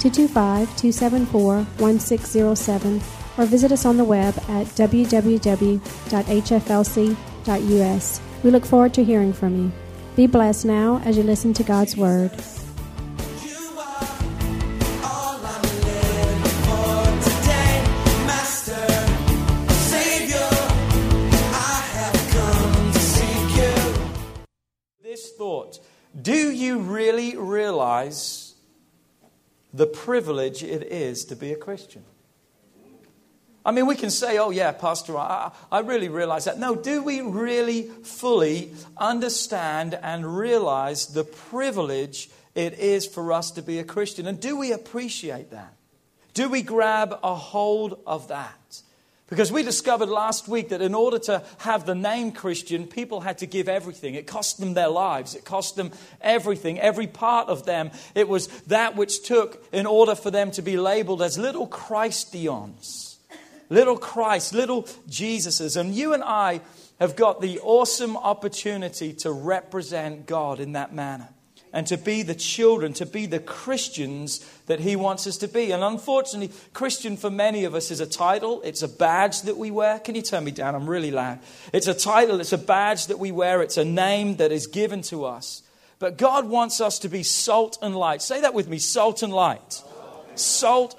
[0.00, 3.02] 225 274 1607
[3.36, 5.80] or visit us on the web at www.hflc.us.
[8.42, 9.70] We look forward to hearing from you.
[10.16, 12.32] Be blessed now as you listen to God's Word.
[25.02, 25.78] This thought
[26.22, 28.39] Do you really realize
[29.72, 32.04] the privilege it is to be a Christian?
[33.64, 36.58] I mean, we can say, oh, yeah, Pastor, I, I really realize that.
[36.58, 43.62] No, do we really fully understand and realize the privilege it is for us to
[43.62, 44.26] be a Christian?
[44.26, 45.74] And do we appreciate that?
[46.32, 48.82] Do we grab a hold of that?
[49.30, 53.38] Because we discovered last week that in order to have the name Christian, people had
[53.38, 54.16] to give everything.
[54.16, 57.92] It cost them their lives, it cost them everything, every part of them.
[58.16, 63.18] It was that which took in order for them to be labeled as little Christians,
[63.68, 65.76] little Christ, little Jesuses.
[65.76, 66.60] And you and I
[66.98, 71.28] have got the awesome opportunity to represent God in that manner
[71.72, 75.72] and to be the children, to be the Christians that He wants us to be.
[75.72, 79.70] And unfortunately, Christian for many of us is a title, it's a badge that we
[79.70, 79.98] wear.
[79.98, 80.74] Can you turn me down?
[80.74, 81.38] I'm really loud.
[81.72, 85.02] It's a title, it's a badge that we wear, it's a name that is given
[85.02, 85.62] to us.
[85.98, 88.22] But God wants us to be salt and light.
[88.22, 89.99] Say that with me salt and light salt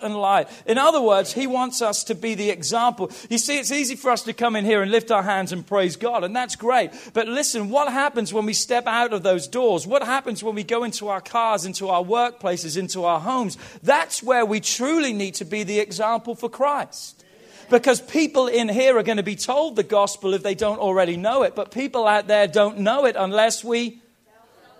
[0.02, 0.48] and light.
[0.66, 3.12] In other words, He wants us to be the example.
[3.30, 5.66] You see, it's easy for us to come in here and lift our hands and
[5.66, 6.92] praise God, and that's great.
[7.14, 9.88] But listen, what happens when we step out of those doors?
[9.88, 13.58] What happens when we go into our cars, into our workplaces, into our homes?
[13.84, 17.24] That's where we truly need to be the example for Christ.
[17.70, 21.16] Because people in here are going to be told the gospel if they don't already
[21.16, 24.02] know it, but people out there don't know it unless we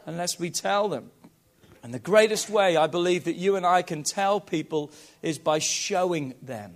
[0.06, 1.12] unless we tell them.
[1.84, 5.60] And the greatest way I believe that you and I can tell people is by
[5.60, 6.76] showing them.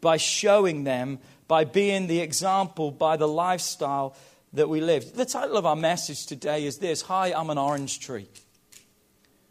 [0.00, 1.18] By showing them,
[1.48, 4.14] by being the example, by the lifestyle
[4.52, 5.14] that we live.
[5.14, 8.28] The title of our message today is this Hi, I'm an orange tree.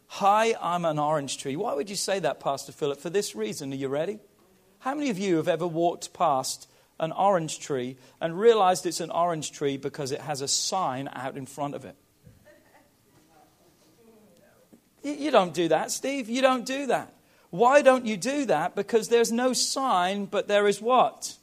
[0.07, 1.55] Hi, I'm an orange tree.
[1.55, 2.99] Why would you say that, Pastor Philip?
[2.99, 3.73] For this reason.
[3.73, 4.19] Are you ready?
[4.79, 9.11] How many of you have ever walked past an orange tree and realized it's an
[9.11, 11.95] orange tree because it has a sign out in front of it?
[15.13, 16.29] You don't do that, Steve.
[16.29, 17.13] You don't do that.
[17.49, 18.75] Why don't you do that?
[18.75, 21.37] Because there's no sign, but there is what?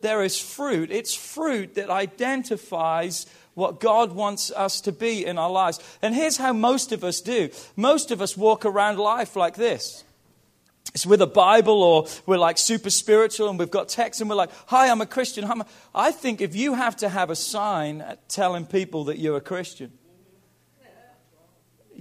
[0.00, 0.90] There is fruit.
[0.90, 5.78] It's fruit that identifies what God wants us to be in our lives.
[6.00, 10.04] And here's how most of us do most of us walk around life like this.
[10.94, 14.36] It's with a Bible, or we're like super spiritual and we've got text and we're
[14.36, 15.44] like, Hi, I'm a Christian.
[15.44, 15.66] I'm a...
[15.94, 19.92] I think if you have to have a sign telling people that you're a Christian,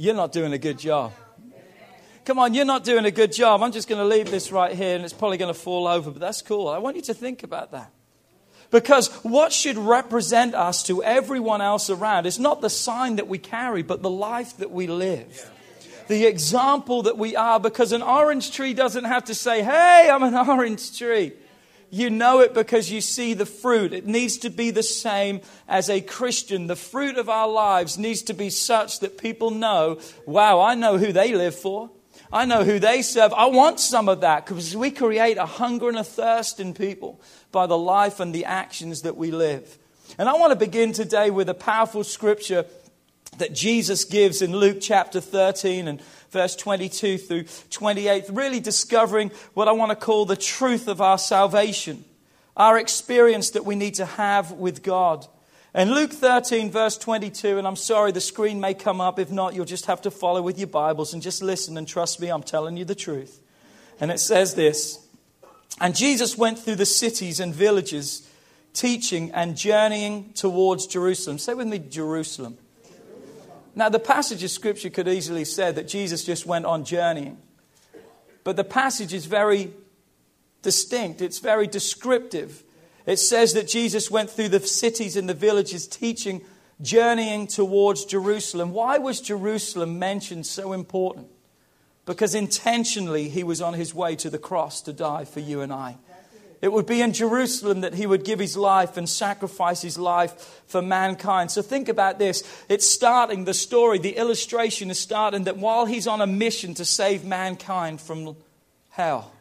[0.02, 1.14] you're not doing a good job.
[2.26, 3.62] Come on, you're not doing a good job.
[3.62, 6.10] I'm just going to leave this right here and it's probably going to fall over,
[6.10, 6.68] but that's cool.
[6.68, 7.92] I want you to think about that.
[8.72, 13.38] Because what should represent us to everyone else around is not the sign that we
[13.38, 15.52] carry, but the life that we live.
[16.08, 20.24] The example that we are, because an orange tree doesn't have to say, Hey, I'm
[20.24, 21.34] an orange tree.
[21.92, 23.92] You know it because you see the fruit.
[23.92, 26.68] It needs to be the same as a Christian.
[26.68, 30.98] The fruit of our lives needs to be such that people know, wow, I know
[30.98, 31.92] who they live for.
[32.32, 33.34] I know who they serve.
[33.34, 37.20] I want some of that because we create a hunger and a thirst in people
[37.52, 39.78] by the life and the actions that we live.
[40.18, 42.66] And I want to begin today with a powerful scripture
[43.38, 46.02] that Jesus gives in Luke chapter 13 and
[46.32, 51.18] verse 22 through 28, really discovering what I want to call the truth of our
[51.18, 52.04] salvation,
[52.56, 55.28] our experience that we need to have with God.
[55.74, 59.20] And Luke 13, verse 22, and I'm sorry, the screen may come up.
[59.20, 62.20] If not, you'll just have to follow with your Bibles and just listen and trust
[62.20, 63.42] me, I'm telling you the truth.
[64.00, 65.06] And it says this
[65.80, 68.28] And Jesus went through the cities and villages,
[68.74, 71.38] teaching and journeying towards Jerusalem.
[71.38, 72.58] Say with me, Jerusalem.
[73.74, 77.38] Now, the passage of Scripture could easily say that Jesus just went on journeying.
[78.44, 79.72] But the passage is very
[80.62, 82.64] distinct, it's very descriptive.
[83.06, 86.42] It says that Jesus went through the cities and the villages teaching,
[86.82, 88.74] journeying towards Jerusalem.
[88.74, 91.28] Why was Jerusalem mentioned so important?
[92.06, 95.74] Because intentionally he was on his way to the cross to die for you and
[95.74, 95.98] I.
[96.62, 100.64] It would be in Jerusalem that he would give his life and sacrifice his life
[100.68, 101.50] for mankind.
[101.50, 102.44] So think about this.
[102.70, 106.86] It's starting, the story, the illustration is starting that while he's on a mission to
[106.86, 108.36] save mankind from
[108.90, 109.32] hell,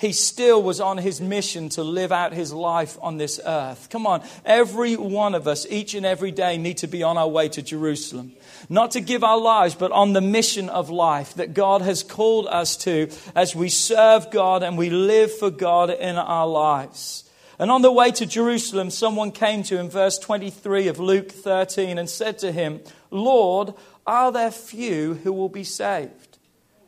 [0.00, 3.90] he still was on his mission to live out his life on this earth.
[3.90, 7.28] Come on, every one of us, each and every day, need to be on our
[7.28, 8.32] way to Jerusalem.
[8.70, 12.46] Not to give our lives, but on the mission of life that God has called
[12.46, 17.24] us to as we serve God and we live for God in our lives.
[17.58, 21.98] And on the way to Jerusalem, someone came to him, verse 23 of Luke 13,
[21.98, 22.80] and said to him,
[23.10, 23.74] Lord,
[24.06, 26.19] are there few who will be saved?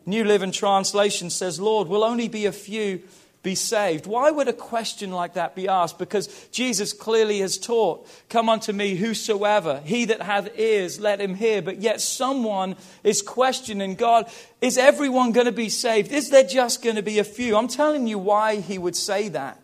[0.06, 3.02] New Living Translation says, Lord, will only be a few
[3.42, 4.06] be saved.
[4.06, 5.98] Why would a question like that be asked?
[5.98, 11.34] Because Jesus clearly has taught, Come unto me, whosoever, he that hath ears, let him
[11.34, 11.60] hear.
[11.60, 16.12] But yet someone is questioning God, is everyone going to be saved?
[16.12, 17.56] Is there just going to be a few?
[17.56, 19.58] I'm telling you why he would say that.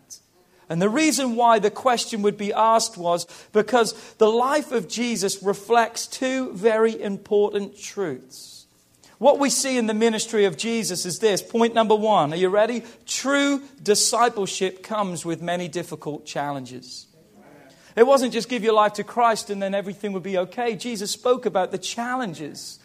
[0.67, 5.41] And the reason why the question would be asked was because the life of Jesus
[5.41, 8.58] reflects two very important truths.
[9.19, 11.41] What we see in the ministry of Jesus is this.
[11.41, 12.31] Point number one.
[12.31, 12.83] Are you ready?
[13.05, 17.05] True discipleship comes with many difficult challenges.
[17.97, 20.75] It wasn't just give your life to Christ and then everything would be okay.
[20.77, 22.79] Jesus spoke about the challenges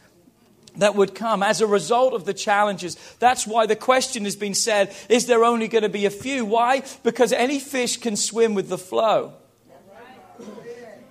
[0.78, 2.96] that would come as a result of the challenges.
[3.20, 6.44] That's why the question has been said is there only going to be a few?
[6.44, 6.82] Why?
[7.04, 9.34] Because any fish can swim with the flow,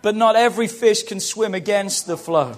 [0.02, 2.58] but not every fish can swim against the flow.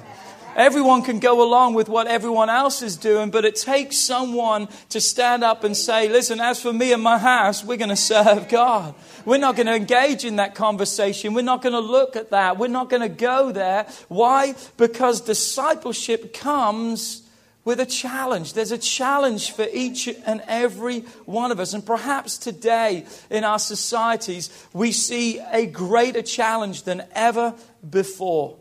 [0.55, 5.01] Everyone can go along with what everyone else is doing, but it takes someone to
[5.01, 8.47] stand up and say, Listen, as for me and my house, we're going to serve
[8.47, 8.95] God.
[9.25, 11.33] We're not going to engage in that conversation.
[11.33, 12.57] We're not going to look at that.
[12.57, 13.85] We're not going to go there.
[14.07, 14.55] Why?
[14.77, 17.23] Because discipleship comes
[17.65, 18.53] with a challenge.
[18.53, 21.73] There's a challenge for each and every one of us.
[21.73, 27.55] And perhaps today in our societies, we see a greater challenge than ever
[27.87, 28.57] before.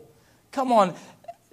[0.51, 0.95] Come on,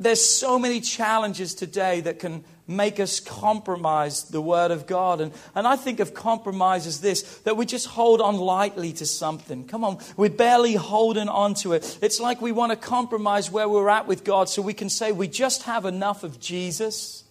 [0.03, 5.21] there's so many challenges today that can make us compromise the Word of God.
[5.21, 9.07] And, and I think of compromise as this that we just hold on lightly to
[9.07, 9.67] something.
[9.67, 11.99] Come on, we're barely holding on to it.
[12.01, 15.13] It's like we want to compromise where we're at with God so we can say
[15.13, 17.25] we just have enough of Jesus.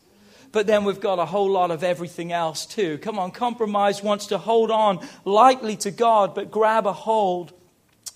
[0.52, 2.98] But then we've got a whole lot of everything else too.
[2.98, 7.54] Come on, compromise wants to hold on lightly to God, but grab a hold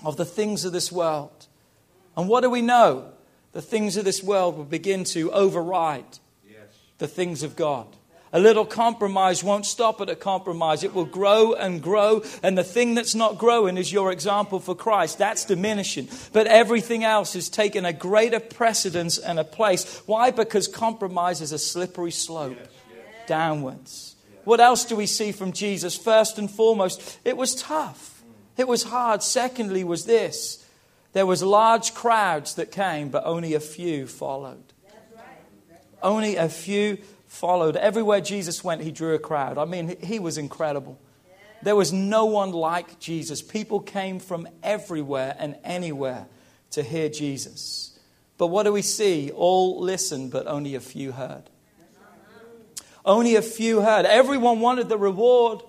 [0.03, 1.47] of the things of this world.
[2.17, 3.13] And what do we know?
[3.55, 6.59] The things of this world will begin to override yes.
[6.97, 7.87] the things of God.
[8.33, 10.83] A little compromise won't stop at a compromise.
[10.83, 12.21] It will grow and grow.
[12.43, 15.19] And the thing that's not growing is your example for Christ.
[15.19, 16.09] That's diminishing.
[16.33, 20.01] But everything else is taking a greater precedence and a place.
[20.05, 20.31] Why?
[20.31, 22.67] Because compromise is a slippery slope yes.
[22.89, 23.05] Yes.
[23.25, 24.17] downwards.
[24.43, 25.95] What else do we see from Jesus?
[25.95, 28.21] First and foremost, it was tough.
[28.21, 28.33] Mm.
[28.57, 29.23] It was hard.
[29.23, 30.64] Secondly, was this
[31.15, 34.73] there was large crowds that came, but only a few followed.
[36.03, 37.77] Only a few followed.
[37.77, 39.57] Everywhere Jesus went, he drew a crowd.
[39.57, 40.99] I mean, he was incredible.
[41.63, 43.41] There was no one like Jesus.
[43.41, 46.27] People came from everywhere and anywhere
[46.71, 47.97] to hear Jesus.
[48.37, 49.31] But what do we see?
[49.31, 51.43] All listened, but only a few heard.
[53.05, 54.05] Only a few heard.
[54.05, 55.61] Everyone wanted the reward,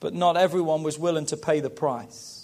[0.00, 2.41] but not everyone was willing to pay the price.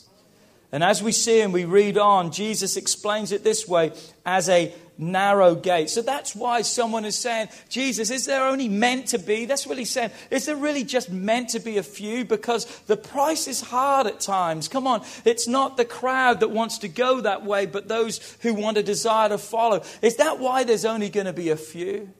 [0.70, 3.92] And as we see and we read on, Jesus explains it this way
[4.26, 5.88] as a narrow gate.
[5.88, 9.46] So that's why someone is saying, Jesus, is there only meant to be?
[9.46, 10.10] That's what he's saying.
[10.30, 12.24] Is there really just meant to be a few?
[12.24, 14.68] Because the price is hard at times.
[14.68, 15.02] Come on.
[15.24, 18.82] It's not the crowd that wants to go that way, but those who want a
[18.82, 19.82] desire to follow.
[20.02, 22.12] Is that why there's only going to be a few?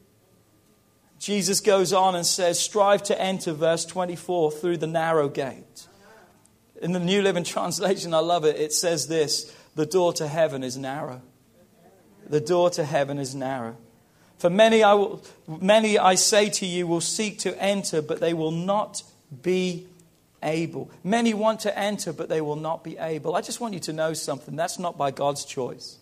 [1.19, 5.88] Jesus goes on and says, Strive to enter, verse 24, through the narrow gate.
[6.81, 8.57] In the New Living Translation, I love it.
[8.57, 11.23] It says this The door to heaven is narrow.
[12.29, 13.77] The door to heaven is narrow.
[14.39, 18.35] For many I, will, many, I say to you, will seek to enter, but they
[18.35, 19.03] will not
[19.43, 19.89] be
[20.43, 20.91] able.
[21.03, 23.35] Many want to enter, but they will not be able.
[23.35, 24.55] I just want you to know something.
[24.55, 25.99] That's not by God's choice.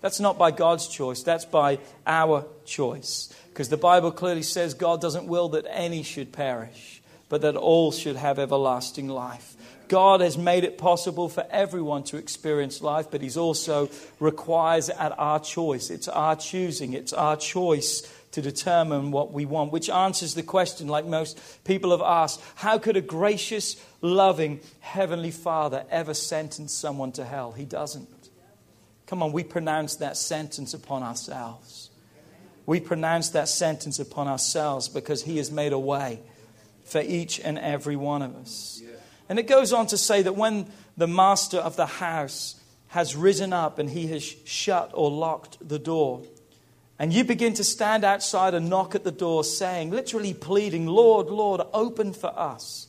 [0.00, 1.22] That's not by God's choice.
[1.22, 3.34] That's by our choice.
[3.50, 6.99] Because the Bible clearly says God doesn't will that any should perish
[7.30, 9.56] but that all should have everlasting life.
[9.88, 15.18] God has made it possible for everyone to experience life, but He's also requires at
[15.18, 15.90] our choice.
[15.90, 20.86] It's our choosing, it's our choice to determine what we want, which answers the question,
[20.86, 27.12] like most people have asked how could a gracious, loving Heavenly Father ever sentence someone
[27.12, 27.52] to hell?
[27.52, 28.08] He doesn't.
[29.06, 31.90] Come on, we pronounce that sentence upon ourselves.
[32.66, 36.20] We pronounce that sentence upon ourselves because He has made a way
[36.90, 38.82] for each and every one of us.
[39.28, 40.66] And it goes on to say that when
[40.96, 45.78] the master of the house has risen up and he has shut or locked the
[45.78, 46.22] door,
[46.98, 51.28] and you begin to stand outside and knock at the door, saying, literally pleading, Lord,
[51.28, 52.88] Lord, open for us.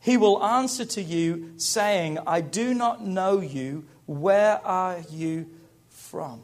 [0.00, 3.86] He will answer to you, saying, I do not know you.
[4.04, 5.48] Where are you
[5.88, 6.42] from?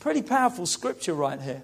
[0.00, 1.62] Pretty powerful scripture right here.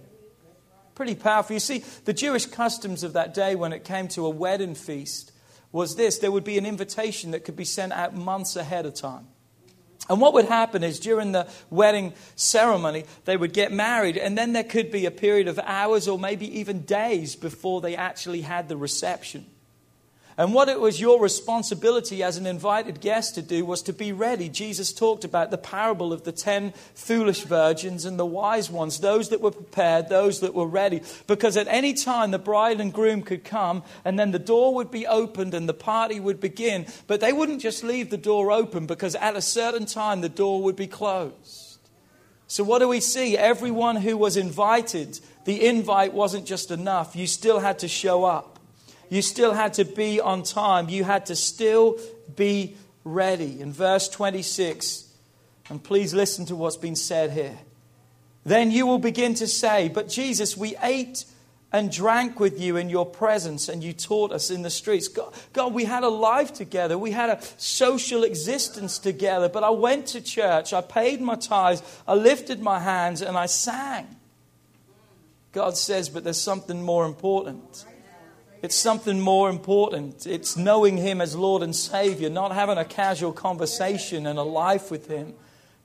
[1.00, 1.54] Pretty powerful.
[1.54, 5.32] You see, the Jewish customs of that day when it came to a wedding feast
[5.72, 8.92] was this there would be an invitation that could be sent out months ahead of
[8.92, 9.26] time.
[10.10, 14.52] And what would happen is during the wedding ceremony, they would get married, and then
[14.52, 18.68] there could be a period of hours or maybe even days before they actually had
[18.68, 19.46] the reception.
[20.40, 24.10] And what it was your responsibility as an invited guest to do was to be
[24.10, 24.48] ready.
[24.48, 29.28] Jesus talked about the parable of the ten foolish virgins and the wise ones, those
[29.28, 31.02] that were prepared, those that were ready.
[31.26, 34.90] Because at any time the bride and groom could come, and then the door would
[34.90, 36.86] be opened and the party would begin.
[37.06, 40.62] But they wouldn't just leave the door open, because at a certain time the door
[40.62, 41.80] would be closed.
[42.46, 43.36] So, what do we see?
[43.36, 47.14] Everyone who was invited, the invite wasn't just enough.
[47.14, 48.59] You still had to show up.
[49.10, 50.88] You still had to be on time.
[50.88, 51.98] You had to still
[52.36, 53.60] be ready.
[53.60, 55.12] In verse 26,
[55.68, 57.58] and please listen to what's been said here.
[58.44, 61.24] Then you will begin to say, But Jesus, we ate
[61.72, 65.08] and drank with you in your presence, and you taught us in the streets.
[65.08, 66.98] God, God, we had a life together.
[66.98, 69.48] We had a social existence together.
[69.48, 73.46] But I went to church, I paid my tithes, I lifted my hands, and I
[73.46, 74.16] sang.
[75.52, 77.84] God says, But there's something more important.
[78.62, 80.26] It's something more important.
[80.26, 84.90] It's knowing Him as Lord and Savior, not having a casual conversation and a life
[84.90, 85.34] with Him,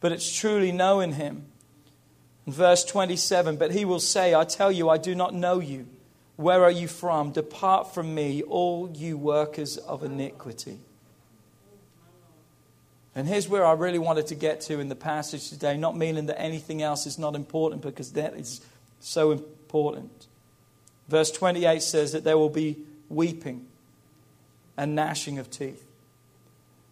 [0.02, 1.46] but it's truly knowing Him.
[2.46, 5.88] In verse 27, but He will say, I tell you, I do not know you.
[6.36, 7.32] Where are you from?
[7.32, 10.80] Depart from me, all you workers of iniquity.
[13.16, 16.26] And here's where I really wanted to get to in the passage today, not meaning
[16.26, 18.60] that anything else is not important, because that is
[19.00, 20.28] so important.
[21.08, 22.78] Verse 28 says that there will be
[23.10, 23.68] weeping
[24.78, 25.84] and gnashing of teeth.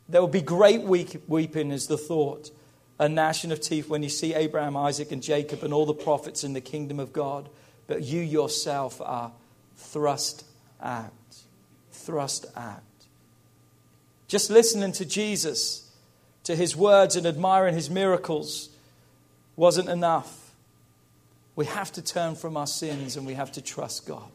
[0.07, 2.51] There will be great weeping, is the thought,
[2.99, 6.43] a gnashing of teeth when you see Abraham, Isaac, and Jacob and all the prophets
[6.43, 7.49] in the kingdom of God.
[7.87, 9.31] But you yourself are
[9.75, 10.45] thrust
[10.81, 11.11] out.
[11.91, 12.81] Thrust out.
[14.27, 15.91] Just listening to Jesus,
[16.43, 18.69] to his words, and admiring his miracles
[19.55, 20.42] wasn't enough.
[21.55, 24.29] We have to turn from our sins and we have to trust God.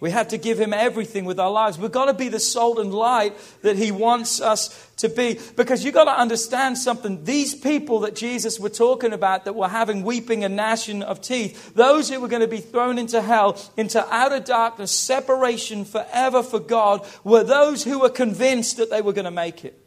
[0.00, 1.78] We have to give Him everything with our lives.
[1.78, 5.38] We've got to be the salt and light that He wants us to be.
[5.56, 7.24] Because you've got to understand something.
[7.24, 11.74] These people that Jesus were talking about that were having weeping and gnashing of teeth,
[11.74, 16.60] those who were going to be thrown into hell, into outer darkness, separation forever for
[16.60, 19.79] God, were those who were convinced that they were going to make it.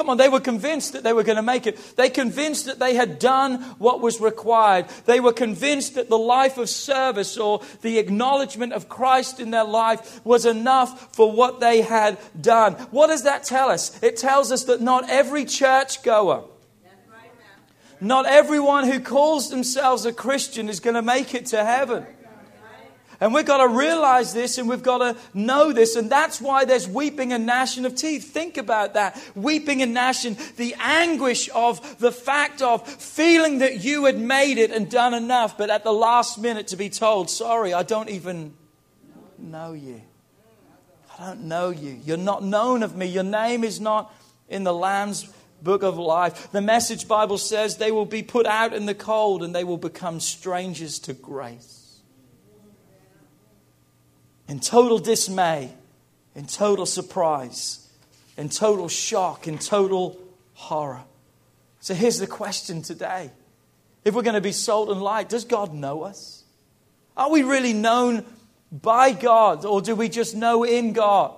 [0.00, 1.76] Come on, they were convinced that they were going to make it.
[1.94, 4.88] They convinced that they had done what was required.
[5.04, 9.62] They were convinced that the life of service or the acknowledgement of Christ in their
[9.64, 12.76] life was enough for what they had done.
[12.90, 14.02] What does that tell us?
[14.02, 16.44] It tells us that not every church goer,
[18.00, 22.06] not everyone who calls themselves a Christian is going to make it to heaven.
[23.20, 25.94] And we've got to realize this and we've got to know this.
[25.94, 28.32] And that's why there's weeping and gnashing of teeth.
[28.32, 29.22] Think about that.
[29.34, 34.70] Weeping and gnashing, the anguish of the fact of feeling that you had made it
[34.70, 38.54] and done enough, but at the last minute to be told, sorry, I don't even
[39.38, 40.00] know you.
[41.18, 42.00] I don't know you.
[42.02, 43.04] You're not known of me.
[43.04, 44.14] Your name is not
[44.48, 45.30] in the Lamb's
[45.62, 46.50] book of life.
[46.52, 49.76] The message Bible says they will be put out in the cold and they will
[49.76, 51.79] become strangers to grace
[54.50, 55.72] in total dismay,
[56.34, 57.88] in total surprise,
[58.36, 60.18] in total shock, in total
[60.54, 61.04] horror.
[61.78, 63.30] So here's the question today.
[64.04, 66.42] If we're going to be salt and light, does God know us?
[67.16, 68.24] Are we really known
[68.72, 71.32] by God or do we just know in God?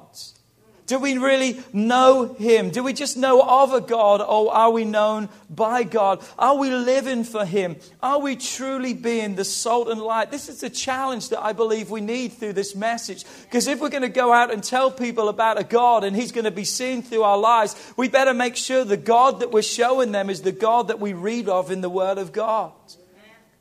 [0.87, 2.71] Do we really know Him?
[2.71, 6.25] Do we just know of a God or are we known by God?
[6.39, 7.77] Are we living for Him?
[8.03, 10.31] Are we truly being the salt and light?
[10.31, 13.25] This is a challenge that I believe we need through this message.
[13.43, 16.33] Because if we're going to go out and tell people about a God and He's
[16.33, 19.62] going to be seen through our lives, we better make sure the God that we're
[19.62, 22.73] showing them is the God that we read of in the Word of God.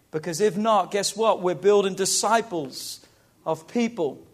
[0.09, 1.41] Because if not, guess what?
[1.41, 2.99] We're building disciples
[3.45, 4.25] of people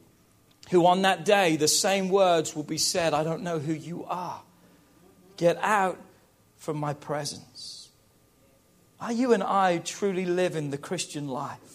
[0.69, 4.05] who on that day the same words will be said I don't know who you
[4.05, 4.41] are.
[5.37, 5.99] Get out
[6.57, 7.89] from my presence.
[8.99, 11.66] Are you and I truly living the Christian life?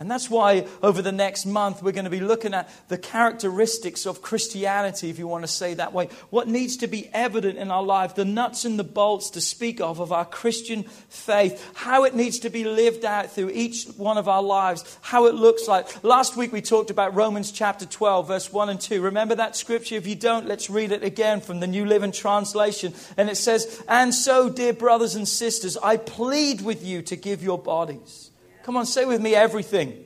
[0.00, 4.06] And that's why over the next month we're going to be looking at the characteristics
[4.06, 6.08] of Christianity, if you want to say that way.
[6.30, 9.80] What needs to be evident in our life, the nuts and the bolts to speak
[9.80, 14.18] of, of our Christian faith, how it needs to be lived out through each one
[14.18, 16.04] of our lives, how it looks like.
[16.04, 19.02] Last week we talked about Romans chapter 12, verse 1 and 2.
[19.02, 19.96] Remember that scripture?
[19.96, 22.94] If you don't, let's read it again from the New Living Translation.
[23.16, 27.42] And it says, And so, dear brothers and sisters, I plead with you to give
[27.42, 28.27] your bodies
[28.68, 30.04] Come on, say with me everything.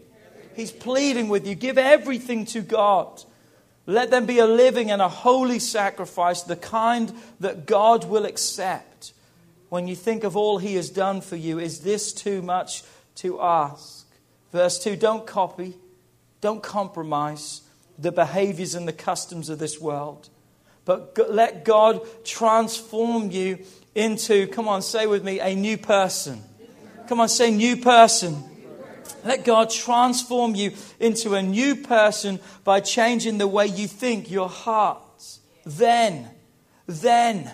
[0.55, 1.57] He's pleading with you.
[1.57, 3.21] Give everything to God.
[3.87, 9.15] Let them be a living and a holy sacrifice, the kind that God will accept.
[9.69, 12.85] When you think of all He has done for you, is this too much
[13.17, 14.07] to ask?
[14.53, 15.75] Verse 2 Don't copy,
[16.41, 17.63] don't compromise
[17.99, 20.29] the behaviors and the customs of this world,
[20.85, 23.59] but let God transform you
[23.97, 26.41] into, come on, say with me, a new person.
[27.09, 28.51] Come on, say new person.
[29.25, 34.49] Let God transform you into a new person by changing the way you think, your
[34.49, 35.03] heart.
[35.65, 36.31] Then,
[36.87, 37.51] then,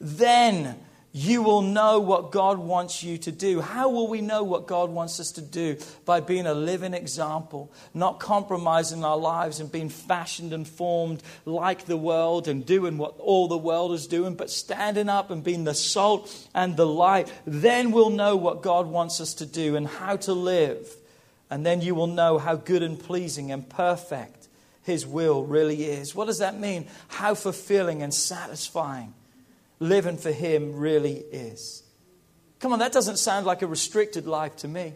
[0.00, 0.78] then
[1.18, 3.60] you will know what God wants you to do.
[3.60, 5.76] How will we know what God wants us to do?
[6.04, 11.86] By being a living example, not compromising our lives and being fashioned and formed like
[11.86, 15.64] the world and doing what all the world is doing, but standing up and being
[15.64, 17.32] the salt and the light.
[17.46, 20.86] Then we'll know what God wants us to do and how to live
[21.50, 24.48] and then you will know how good and pleasing and perfect
[24.82, 26.14] His will really is.
[26.14, 26.86] What does that mean?
[27.08, 29.14] How fulfilling and satisfying
[29.80, 31.82] living for Him really is.
[32.60, 34.94] Come on, that doesn't sound like a restricted life to me.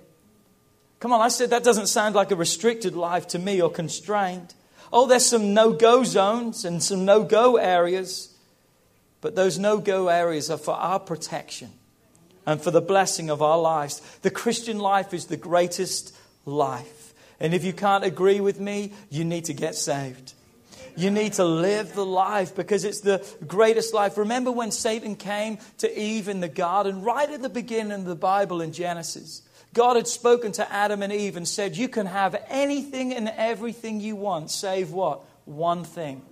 [1.00, 4.54] Come on, I said that doesn't sound like a restricted life to me or constrained.
[4.92, 8.36] Oh, there's some no go zones and some no go areas,
[9.20, 11.70] but those no go areas are for our protection
[12.46, 14.00] and for the blessing of our lives.
[14.22, 17.14] The Christian life is the greatest life.
[17.40, 20.34] And if you can't agree with me, you need to get saved.
[20.96, 24.18] You need to live the life because it's the greatest life.
[24.18, 28.14] Remember when Satan came to Eve in the garden, right at the beginning of the
[28.14, 29.42] Bible in Genesis?
[29.74, 34.00] God had spoken to Adam and Eve and said, You can have anything and everything
[34.00, 35.24] you want, save what?
[35.46, 36.22] One thing.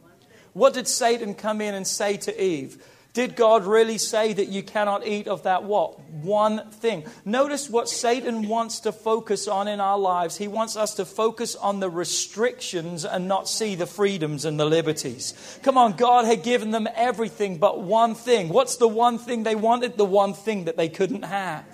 [0.53, 2.85] What did Satan come in and say to Eve?
[3.13, 5.99] Did God really say that you cannot eat of that what?
[6.11, 7.05] One thing.
[7.25, 10.37] Notice what Satan wants to focus on in our lives.
[10.37, 14.65] He wants us to focus on the restrictions and not see the freedoms and the
[14.65, 15.59] liberties.
[15.65, 18.49] Come on, God had given them everything but one thing.
[18.49, 19.97] What's the one thing they wanted?
[19.97, 21.65] The one thing that they couldn't have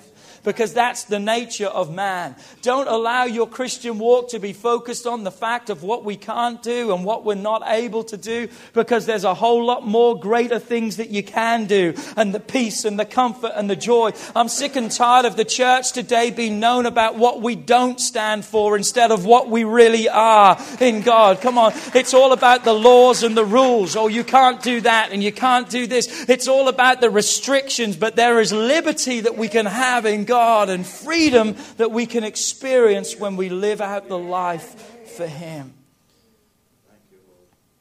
[0.46, 2.36] because that's the nature of man.
[2.62, 6.62] Don't allow your Christian walk to be focused on the fact of what we can't
[6.62, 10.60] do and what we're not able to do because there's a whole lot more greater
[10.60, 14.12] things that you can do and the peace and the comfort and the joy.
[14.36, 18.44] I'm sick and tired of the church today being known about what we don't stand
[18.44, 21.40] for instead of what we really are in God.
[21.40, 21.72] Come on.
[21.92, 23.96] It's all about the laws and the rules.
[23.96, 26.28] Oh, you can't do that and you can't do this.
[26.28, 30.35] It's all about the restrictions, but there is liberty that we can have in God
[30.36, 35.72] God and freedom that we can experience when we live out the life for Him.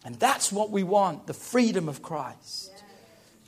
[0.05, 2.71] And that's what we want the freedom of Christ.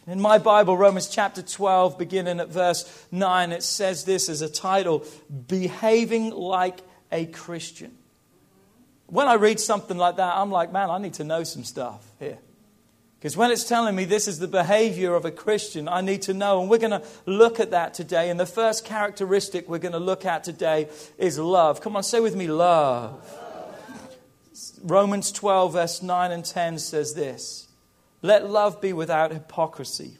[0.08, 4.50] In my Bible, Romans chapter 12, beginning at verse 9, it says this as a
[4.50, 5.06] title
[5.48, 7.98] Behaving like a Christian.
[9.06, 12.06] When I read something like that, I'm like, man, I need to know some stuff
[12.20, 12.40] here.
[13.20, 16.34] Because when it's telling me this is the behavior of a Christian, I need to
[16.34, 16.62] know.
[16.62, 18.30] And we're going to look at that today.
[18.30, 21.82] And the first characteristic we're going to look at today is love.
[21.82, 23.20] Come on, say with me, love.
[24.84, 27.68] Romans 12, verse 9 and 10 says this
[28.22, 30.18] Let love be without hypocrisy.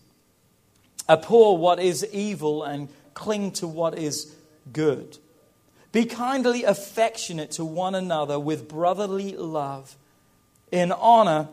[1.08, 4.36] Abhor what is evil and cling to what is
[4.74, 5.18] good.
[5.92, 9.96] Be kindly affectionate to one another with brotherly love,
[10.72, 11.48] in honor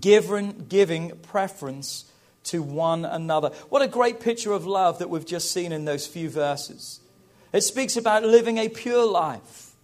[0.00, 2.10] giving, giving preference
[2.44, 3.50] to one another.
[3.68, 7.00] What a great picture of love that we've just seen in those few verses.
[7.52, 9.74] It speaks about living a pure life,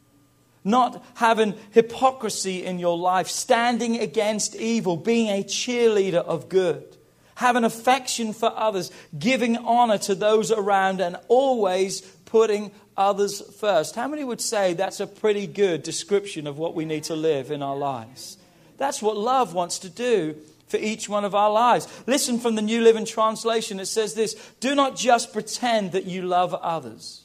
[0.65, 6.97] not having hypocrisy in your life, standing against evil, being a cheerleader of good,
[7.35, 13.95] having affection for others, giving honor to those around, and always putting others first.
[13.95, 17.51] How many would say that's a pretty good description of what we need to live
[17.51, 18.37] in our lives?
[18.79, 21.87] That's what love wants to do for each one of our lives.
[22.07, 23.79] Listen from the New Living Translation.
[23.79, 27.23] It says this Do not just pretend that you love others.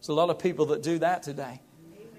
[0.00, 1.60] There's a lot of people that do that today.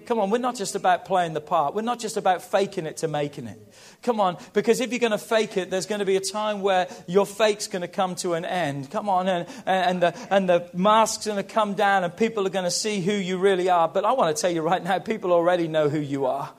[0.06, 1.74] Come on, we're not just about playing the part.
[1.74, 3.60] We're not just about faking it to making it.
[4.02, 6.62] Come on, because if you're going to fake it, there's going to be a time
[6.62, 8.90] where your fake's going to come to an end.
[8.92, 12.46] Come on, and, and, the, and the mask's are going to come down and people
[12.46, 13.88] are going to see who you really are.
[13.88, 16.52] But I want to tell you right now, people already know who you are.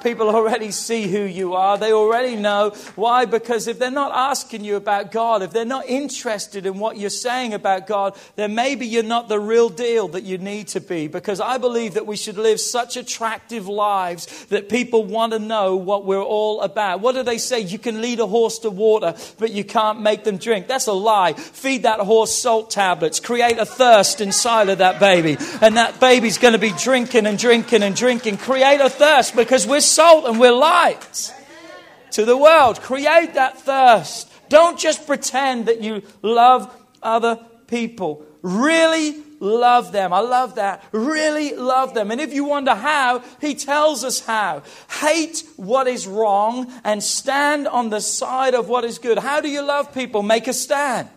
[0.00, 1.76] People already see who you are.
[1.76, 2.70] They already know.
[2.94, 3.24] Why?
[3.24, 7.10] Because if they're not asking you about God, if they're not interested in what you're
[7.10, 11.08] saying about God, then maybe you're not the real deal that you need to be.
[11.08, 15.76] Because I believe that we should live such attractive lives that people want to know
[15.76, 17.00] what we're all about.
[17.00, 17.60] What do they say?
[17.60, 20.66] You can lead a horse to water, but you can't make them drink.
[20.66, 21.34] That's a lie.
[21.34, 23.20] Feed that horse salt tablets.
[23.20, 25.36] Create a thirst inside of that baby.
[25.60, 28.38] And that baby's going to be drinking and drinking and drinking.
[28.38, 31.32] Create a thirst because we're salt and we're light
[32.12, 32.80] to the world.
[32.80, 34.30] Create that thirst.
[34.48, 38.24] Don't just pretend that you love other people.
[38.42, 40.12] Really love them.
[40.12, 40.84] I love that.
[40.92, 42.10] Really love them.
[42.10, 44.62] And if you wonder how, he tells us how.
[45.00, 49.18] Hate what is wrong and stand on the side of what is good.
[49.18, 50.22] How do you love people?
[50.22, 51.08] Make a stand.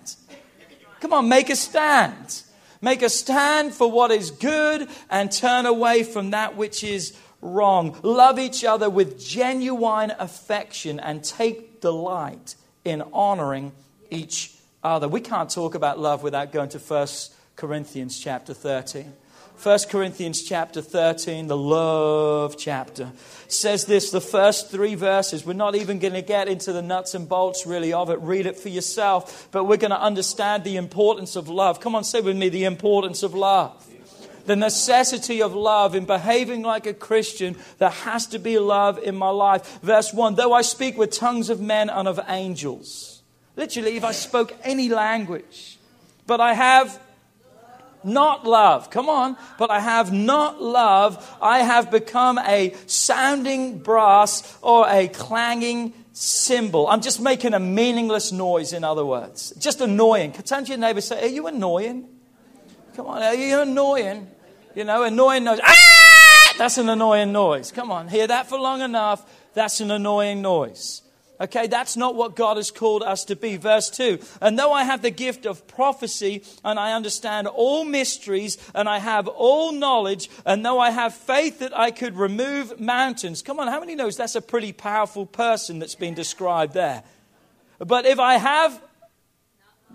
[1.01, 2.41] Come on, make a stand.
[2.81, 7.97] Make a stand for what is good and turn away from that which is wrong.
[8.01, 13.71] Love each other with genuine affection and take delight in honoring
[14.09, 14.53] each
[14.83, 15.07] other.
[15.07, 17.07] We can't talk about love without going to 1
[17.55, 19.13] Corinthians chapter 13.
[19.61, 23.13] 1 Corinthians chapter 13, the love chapter,
[23.47, 25.45] says this the first three verses.
[25.45, 28.19] We're not even going to get into the nuts and bolts really of it.
[28.19, 29.47] Read it for yourself.
[29.51, 31.79] But we're going to understand the importance of love.
[31.79, 33.81] Come on, say with me the importance of love
[34.45, 37.57] the necessity of love in behaving like a Christian.
[37.77, 39.79] There has to be love in my life.
[39.81, 43.21] Verse 1 Though I speak with tongues of men and of angels.
[43.55, 45.77] Literally, if I spoke any language,
[46.27, 46.99] but I have
[48.05, 48.91] not love.
[48.91, 49.35] Come on.
[49.57, 51.37] But I have not love.
[51.41, 56.87] I have become a sounding brass or a clanging cymbal.
[56.87, 59.53] I'm just making a meaningless noise, in other words.
[59.57, 60.31] Just annoying.
[60.33, 62.07] Turn to your neighbor say, Are you annoying?
[62.95, 64.27] Come on, are you annoying?
[64.75, 65.59] You know, annoying noise.
[65.63, 66.53] Ah!
[66.57, 67.71] That's an annoying noise.
[67.71, 69.25] Come on, hear that for long enough.
[69.53, 71.01] That's an annoying noise.
[71.39, 73.57] Okay, that's not what God has called us to be.
[73.57, 78.57] Verse 2 And though I have the gift of prophecy, and I understand all mysteries,
[78.73, 83.41] and I have all knowledge, and though I have faith that I could remove mountains.
[83.41, 87.03] Come on, how many knows that's a pretty powerful person that's been described there?
[87.79, 88.81] But if I have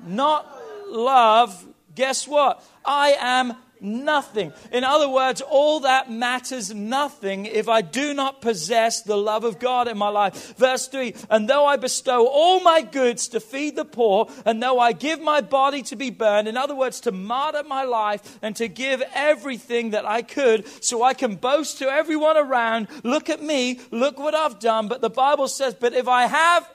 [0.07, 0.47] not
[0.89, 2.63] love, guess what?
[2.85, 4.53] I am nothing.
[4.73, 9.59] In other words, all that matters nothing if I do not possess the love of
[9.59, 10.57] God in my life.
[10.57, 14.79] Verse 3 And though I bestow all my goods to feed the poor, and though
[14.79, 18.55] I give my body to be burned, in other words, to martyr my life and
[18.57, 23.43] to give everything that I could so I can boast to everyone around, look at
[23.43, 24.89] me, look what I've done.
[24.89, 26.69] But the Bible says, But if I have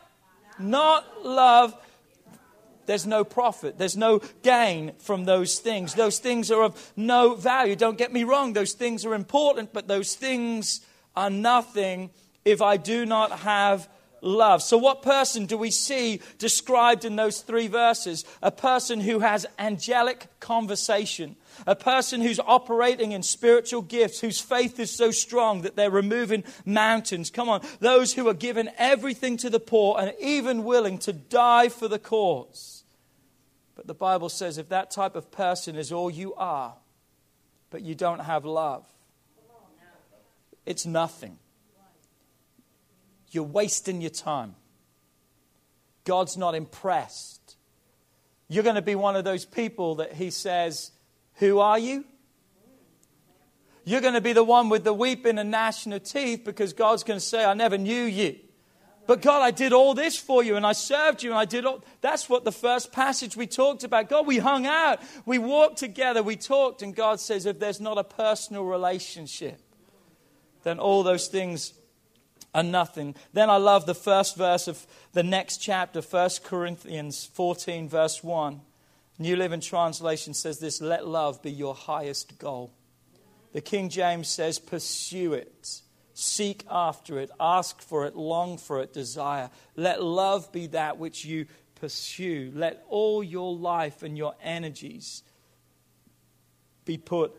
[0.60, 1.76] not love,
[2.86, 3.78] there's no profit.
[3.78, 5.94] There's no gain from those things.
[5.94, 7.76] Those things are of no value.
[7.76, 8.54] Don't get me wrong.
[8.54, 10.82] Those things are important, but those things
[11.16, 12.10] are nothing
[12.44, 13.88] if I do not have
[14.22, 14.62] love.
[14.62, 18.26] So, what person do we see described in those three verses?
[18.42, 24.80] A person who has angelic conversation, a person who's operating in spiritual gifts, whose faith
[24.80, 27.30] is so strong that they're removing mountains.
[27.30, 31.70] Come on, those who are given everything to the poor and even willing to die
[31.70, 32.75] for the cause.
[33.86, 36.74] But the Bible says if that type of person is all you are,
[37.70, 38.84] but you don't have love,
[40.66, 41.38] it's nothing.
[43.30, 44.56] You're wasting your time.
[46.04, 47.58] God's not impressed.
[48.48, 50.92] You're going to be one of those people that He says,
[51.36, 52.06] Who are you?
[53.84, 57.04] You're going to be the one with the weeping and gnashing of teeth because God's
[57.04, 58.40] going to say, I never knew you.
[59.08, 61.66] But God, I did all this for you and I served you and I did
[61.66, 61.84] all.
[62.02, 64.10] That's what the first passage we talked about.
[64.10, 67.98] God, we hung out, we walked together, we talked, and God says if there's not
[67.98, 69.60] a personal relationship,
[70.64, 71.74] then all those things
[72.56, 73.16] are nothing.
[73.34, 78.62] Then I love the first verse of the next chapter, 1 Corinthians 14, verse 1.
[79.18, 82.72] New Living Translation says this let love be your highest goal.
[83.54, 85.82] The King James says, pursue it.
[86.18, 89.50] Seek after it, ask for it, long for it, desire.
[89.76, 92.54] Let love be that which you pursue.
[92.56, 95.24] Let all your life and your energies
[96.86, 97.36] be put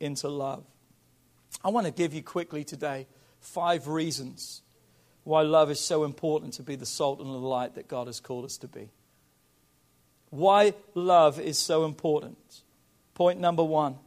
[0.00, 0.64] into love.
[1.64, 3.06] I want to give you quickly today
[3.38, 4.62] five reasons
[5.22, 8.18] why love is so important to be the salt and the light that God has
[8.18, 8.90] called us to be.
[10.30, 12.62] Why love is so important.
[13.14, 13.98] Point number one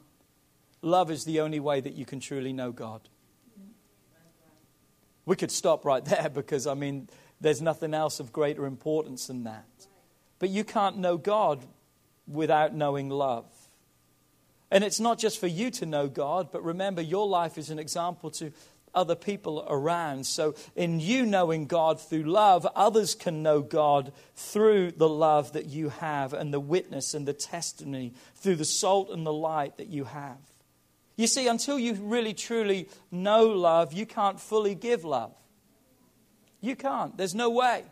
[0.81, 3.07] love is the only way that you can truly know God.
[5.29, 7.07] We could stop right there because, I mean,
[7.39, 9.67] there's nothing else of greater importance than that.
[10.39, 11.63] But you can't know God
[12.27, 13.45] without knowing love.
[14.71, 17.77] And it's not just for you to know God, but remember, your life is an
[17.77, 18.51] example to
[18.95, 20.25] other people around.
[20.25, 25.67] So, in you knowing God through love, others can know God through the love that
[25.67, 29.89] you have and the witness and the testimony, through the salt and the light that
[29.89, 30.39] you have.
[31.19, 35.35] You see, until you really truly know love, you can't fully give love.
[36.61, 37.17] You can't.
[37.17, 37.83] There's no way.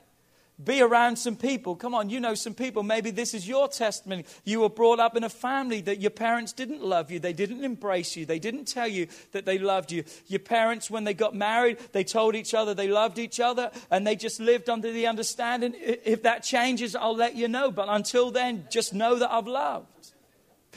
[0.64, 1.76] Be around some people.
[1.76, 2.84] Come on, you know some people.
[2.84, 4.24] Maybe this is your testimony.
[4.46, 7.20] You were brought up in a family that your parents didn't love you.
[7.20, 8.26] They didn't embrace you.
[8.26, 10.06] They didn't tell you that they loved you.
[10.28, 14.08] Your parents, when they got married, they told each other they loved each other and
[14.08, 17.72] they just lived under the understanding if that changes, I'll let you know.
[17.72, 20.14] But until then, just know that I've loved.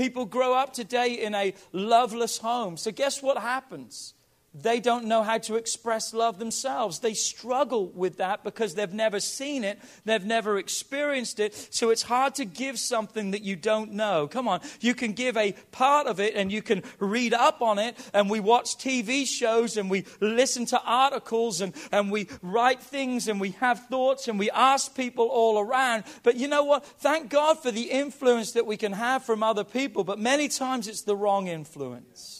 [0.00, 2.78] People grow up today in a loveless home.
[2.78, 4.14] So, guess what happens?
[4.52, 6.98] They don't know how to express love themselves.
[6.98, 11.54] They struggle with that because they've never seen it, they've never experienced it.
[11.70, 14.26] So it's hard to give something that you don't know.
[14.26, 17.78] Come on, you can give a part of it and you can read up on
[17.78, 22.82] it, and we watch TV shows and we listen to articles and, and we write
[22.82, 26.02] things and we have thoughts and we ask people all around.
[26.24, 26.84] But you know what?
[26.84, 30.88] Thank God for the influence that we can have from other people, but many times
[30.88, 32.39] it's the wrong influence.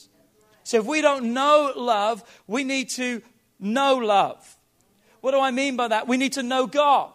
[0.71, 3.23] So if we don't know love, we need to
[3.59, 4.57] know love.
[5.21, 6.07] What do I mean by that?
[6.07, 7.11] We need to know God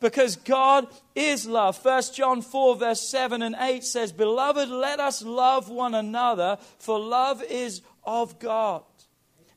[0.00, 1.78] because God is love.
[1.84, 6.98] 1 John 4, verse 7 and 8 says, Beloved, let us love one another, for
[6.98, 8.82] love is of God.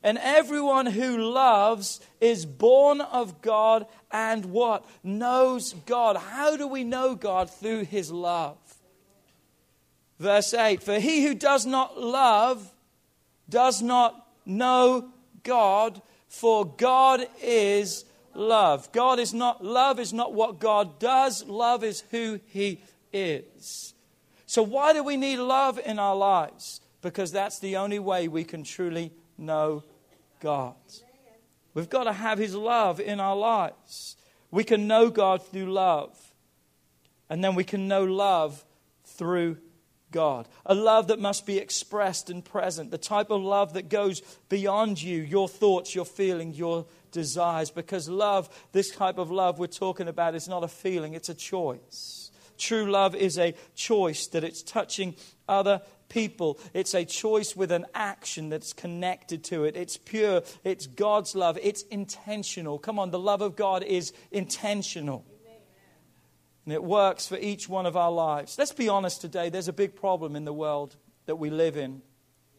[0.04, 4.88] And everyone who loves is born of God and what?
[5.02, 6.16] Knows God.
[6.16, 7.50] How do we know God?
[7.50, 8.58] Through his love.
[10.20, 12.72] Verse 8 For he who does not love
[13.50, 15.10] does not know
[15.42, 18.90] God, for God is love.
[18.92, 22.82] God is not, love is not what God does, love is who He
[23.12, 23.94] is.
[24.46, 26.80] So, why do we need love in our lives?
[27.02, 29.84] Because that's the only way we can truly know
[30.40, 30.74] God.
[31.72, 34.16] We've got to have His love in our lives.
[34.50, 36.18] We can know God through love,
[37.28, 38.64] and then we can know love
[39.04, 39.58] through
[40.10, 40.48] God.
[40.66, 42.90] A love that must be expressed and present.
[42.90, 47.70] The type of love that goes beyond you, your thoughts, your feelings, your desires.
[47.70, 51.34] Because love, this type of love we're talking about, is not a feeling, it's a
[51.34, 52.30] choice.
[52.58, 55.14] True love is a choice that it's touching
[55.48, 56.58] other people.
[56.74, 59.76] It's a choice with an action that's connected to it.
[59.76, 60.42] It's pure.
[60.62, 61.58] It's God's love.
[61.62, 62.78] It's intentional.
[62.78, 65.24] Come on, the love of God is intentional.
[66.70, 68.56] And it works for each one of our lives.
[68.56, 70.94] Let's be honest today, there's a big problem in the world
[71.26, 72.00] that we live in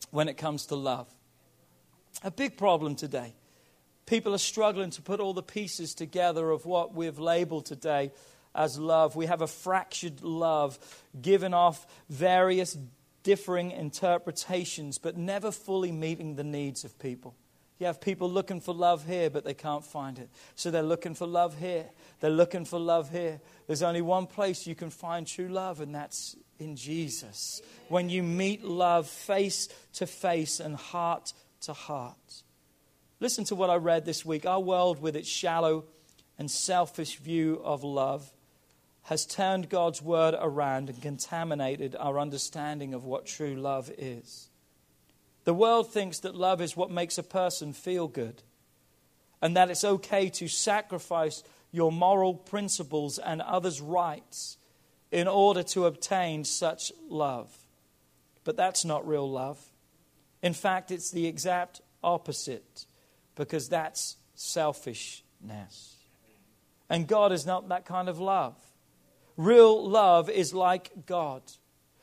[0.09, 1.07] when it comes to love.
[2.21, 3.33] A big problem today.
[4.05, 8.11] People are struggling to put all the pieces together of what we've labeled today
[8.53, 9.15] as love.
[9.15, 10.77] We have a fractured love
[11.21, 12.77] given off various
[13.23, 17.33] differing interpretations, but never fully meeting the needs of people.
[17.81, 20.29] You have people looking for love here, but they can't find it.
[20.53, 21.89] So they're looking for love here.
[22.19, 23.41] They're looking for love here.
[23.65, 27.59] There's only one place you can find true love, and that's in Jesus.
[27.89, 32.43] When you meet love face to face and heart to heart.
[33.19, 34.45] Listen to what I read this week.
[34.45, 35.85] Our world, with its shallow
[36.37, 38.31] and selfish view of love,
[39.05, 44.50] has turned God's word around and contaminated our understanding of what true love is.
[45.43, 48.43] The world thinks that love is what makes a person feel good
[49.41, 54.57] and that it's okay to sacrifice your moral principles and others' rights
[55.11, 57.51] in order to obtain such love.
[58.43, 59.59] But that's not real love.
[60.41, 62.85] In fact, it's the exact opposite
[63.35, 65.95] because that's selfishness.
[66.89, 68.55] And God is not that kind of love.
[69.37, 71.41] Real love is like God.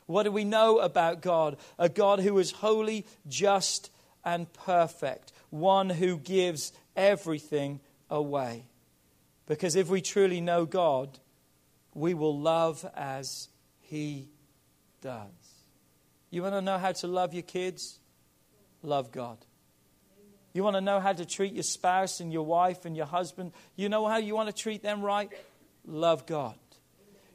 [0.09, 1.59] What do we know about God?
[1.79, 3.90] A God who is holy, just,
[4.25, 5.33] and perfect.
[5.51, 8.64] One who gives everything away.
[9.47, 11.18] Because if we truly know God,
[11.92, 13.49] we will love as
[13.83, 14.31] He
[15.03, 15.29] does.
[16.31, 17.99] You want to know how to love your kids?
[18.83, 19.37] Love God.
[20.55, 23.53] You want to know how to treat your spouse and your wife and your husband?
[23.77, 25.31] You know how you want to treat them right?
[25.85, 26.55] Love God.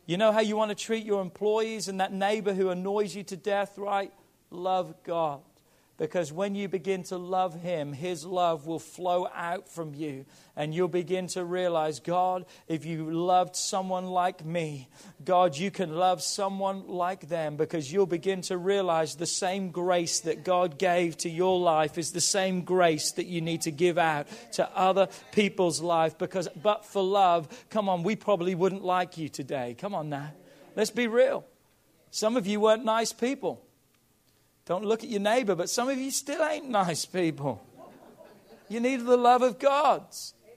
[0.06, 3.24] You know how you want to treat your employees and that neighbor who annoys you
[3.24, 4.12] to death, right?
[4.50, 5.42] Love God.
[5.98, 10.26] Because when you begin to love Him, His love will flow out from you.
[10.56, 14.90] And you'll begin to realize, God, if you loved someone like me,
[15.24, 20.22] God, you can love someone like them because you'll begin to realize the same grace
[20.22, 24.00] that God gave to your life is the same grace that you need to give
[24.00, 26.18] out to other people's life.
[26.18, 29.76] Because, but for love, come on, we probably wouldn't like you today.
[29.78, 30.32] Come on now.
[30.76, 31.46] Let's be real.
[32.10, 33.64] Some of you weren't nice people.
[34.66, 37.62] Don't look at your neighbor, but some of you still ain't nice people.
[38.70, 40.06] You need the love of God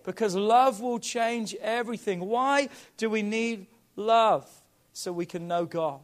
[0.05, 2.21] because love will change everything.
[2.21, 3.67] Why do we need
[3.97, 4.49] love?
[4.93, 6.01] So we can know God.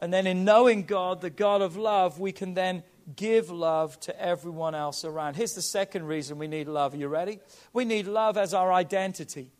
[0.00, 2.82] And then, in knowing God, the God of love, we can then
[3.16, 5.36] give love to everyone else around.
[5.36, 6.94] Here's the second reason we need love.
[6.94, 7.38] Are you ready?
[7.72, 9.50] We need love as our identity.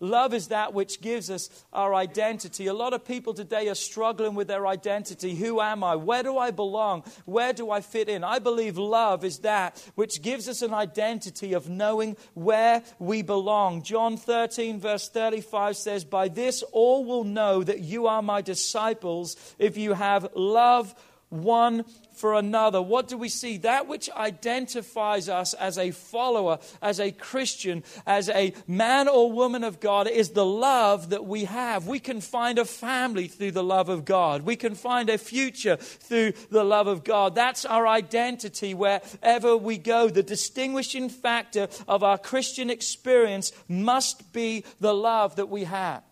[0.00, 2.66] Love is that which gives us our identity.
[2.66, 5.34] A lot of people today are struggling with their identity.
[5.34, 5.94] Who am I?
[5.96, 7.04] Where do I belong?
[7.26, 8.24] Where do I fit in?
[8.24, 13.82] I believe love is that which gives us an identity of knowing where we belong.
[13.82, 19.36] John 13, verse 35 says, By this all will know that you are my disciples
[19.58, 20.94] if you have love
[21.30, 22.82] one for another.
[22.82, 23.56] What do we see?
[23.58, 29.64] That which identifies us as a follower, as a Christian, as a man or woman
[29.64, 31.86] of God is the love that we have.
[31.86, 35.76] We can find a family through the love of God, we can find a future
[35.76, 37.34] through the love of God.
[37.34, 40.08] That's our identity wherever we go.
[40.08, 46.02] The distinguishing factor of our Christian experience must be the love that we have.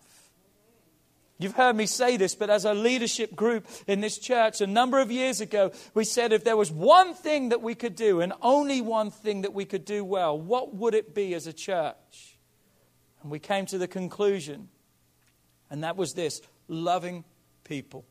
[1.41, 4.99] You've heard me say this, but as a leadership group in this church, a number
[4.99, 8.33] of years ago, we said if there was one thing that we could do, and
[8.41, 12.37] only one thing that we could do well, what would it be as a church?
[13.21, 14.67] And we came to the conclusion,
[15.69, 17.23] and that was this loving
[17.63, 18.05] people.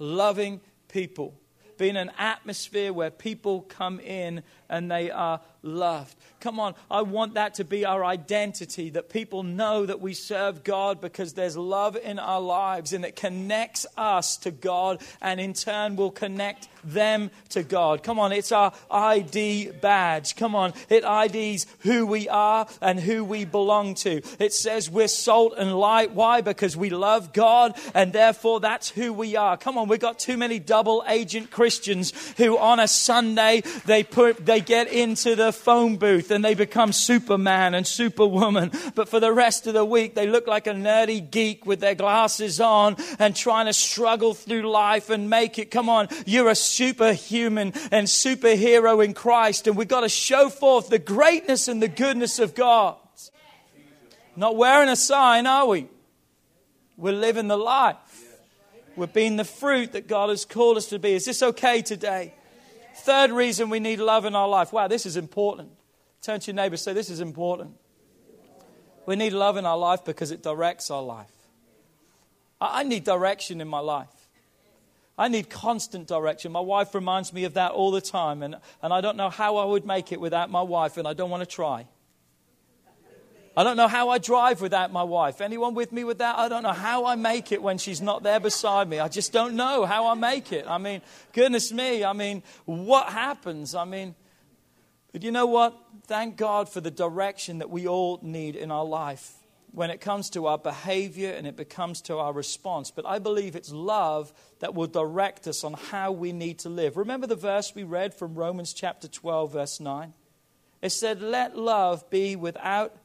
[0.00, 1.38] Loving people.
[1.78, 6.16] Being an atmosphere where people come in and they are loved.
[6.40, 10.64] Come on, I want that to be our identity that people know that we serve
[10.64, 15.52] God because there's love in our lives and it connects us to God and in
[15.52, 18.02] turn will connect them to God.
[18.02, 20.34] Come on, it's our ID badge.
[20.34, 24.20] Come on, it IDs who we are and who we belong to.
[24.40, 26.10] It says we're salt and light.
[26.10, 26.40] Why?
[26.40, 29.56] Because we love God and therefore that's who we are.
[29.56, 34.44] Come on, we've got too many double agent Christians who on a Sunday they put
[34.44, 38.72] they get into the phone booth and they become Superman and Superwoman.
[38.94, 41.94] But for the rest of the week, they look like a nerdy geek with their
[41.94, 45.70] glasses on and trying to struggle through life and make it.
[45.70, 50.88] Come on, you're a superhuman and superhero in Christ, and we've got to show forth
[50.88, 52.96] the greatness and the goodness of God.
[54.34, 55.88] Not wearing a sign, are we?
[56.96, 57.96] We're living the life.
[58.96, 61.12] We're being the fruit that God has called us to be.
[61.12, 62.34] Is this okay today?
[63.02, 64.72] Third reason we need love in our life.
[64.72, 65.70] Wow, this is important.
[66.20, 67.76] Turn to your neighbor say, This is important.
[69.06, 71.32] We need love in our life because it directs our life.
[72.60, 74.28] I need direction in my life.
[75.18, 76.52] I need constant direction.
[76.52, 79.56] My wife reminds me of that all the time, and, and I don't know how
[79.56, 81.86] I would make it without my wife, and I don't want to try.
[83.56, 85.42] I don't know how I drive without my wife.
[85.42, 86.38] Anyone with me with that?
[86.38, 88.98] I don't know how I make it when she's not there beside me.
[88.98, 90.64] I just don't know how I make it.
[90.66, 92.02] I mean, goodness me.
[92.02, 93.74] I mean, what happens?
[93.74, 94.14] I mean,
[95.12, 95.78] but you know what?
[96.06, 99.34] Thank God for the direction that we all need in our life
[99.72, 102.90] when it comes to our behavior and it becomes to our response.
[102.90, 106.96] But I believe it's love that will direct us on how we need to live.
[106.96, 110.14] Remember the verse we read from Romans chapter 12, verse 9?
[110.80, 112.96] It said, Let love be without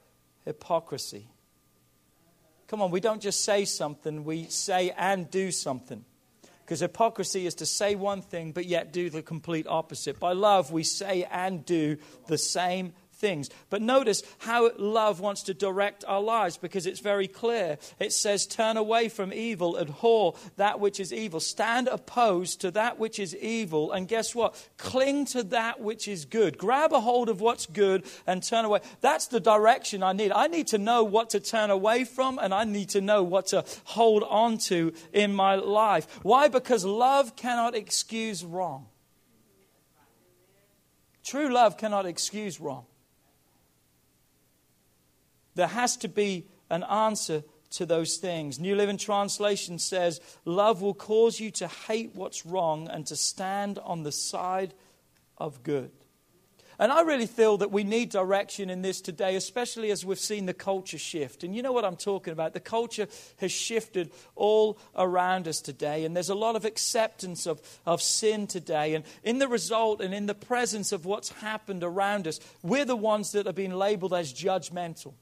[0.47, 1.27] hypocrisy.
[2.67, 6.03] Come on, we don't just say something, we say and do something.
[6.65, 10.19] Because hypocrisy is to say one thing but yet do the complete opposite.
[10.19, 13.49] By love, we say and do the same things.
[13.69, 17.77] But notice how love wants to direct our lives because it's very clear.
[17.99, 22.99] It says, Turn away from evil, abhor that which is evil, stand opposed to that
[22.99, 24.55] which is evil, and guess what?
[24.77, 26.57] Cling to that which is good.
[26.57, 28.79] Grab a hold of what's good and turn away.
[29.01, 30.31] That's the direction I need.
[30.31, 33.47] I need to know what to turn away from, and I need to know what
[33.47, 36.19] to hold on to in my life.
[36.23, 36.47] Why?
[36.47, 38.87] Because love cannot excuse wrong.
[41.23, 42.85] True love cannot excuse wrong.
[45.57, 48.59] There has to be an answer to those things.
[48.59, 53.79] New Living Translation says, Love will cause you to hate what's wrong and to stand
[53.79, 54.73] on the side
[55.37, 55.91] of good.
[56.79, 60.45] And I really feel that we need direction in this today, especially as we've seen
[60.45, 61.43] the culture shift.
[61.43, 62.53] And you know what I'm talking about?
[62.53, 67.59] The culture has shifted all around us today, and there's a lot of acceptance of,
[67.87, 68.93] of sin today.
[68.93, 72.95] And in the result and in the presence of what's happened around us, we're the
[72.95, 75.13] ones that are being labeled as judgmental.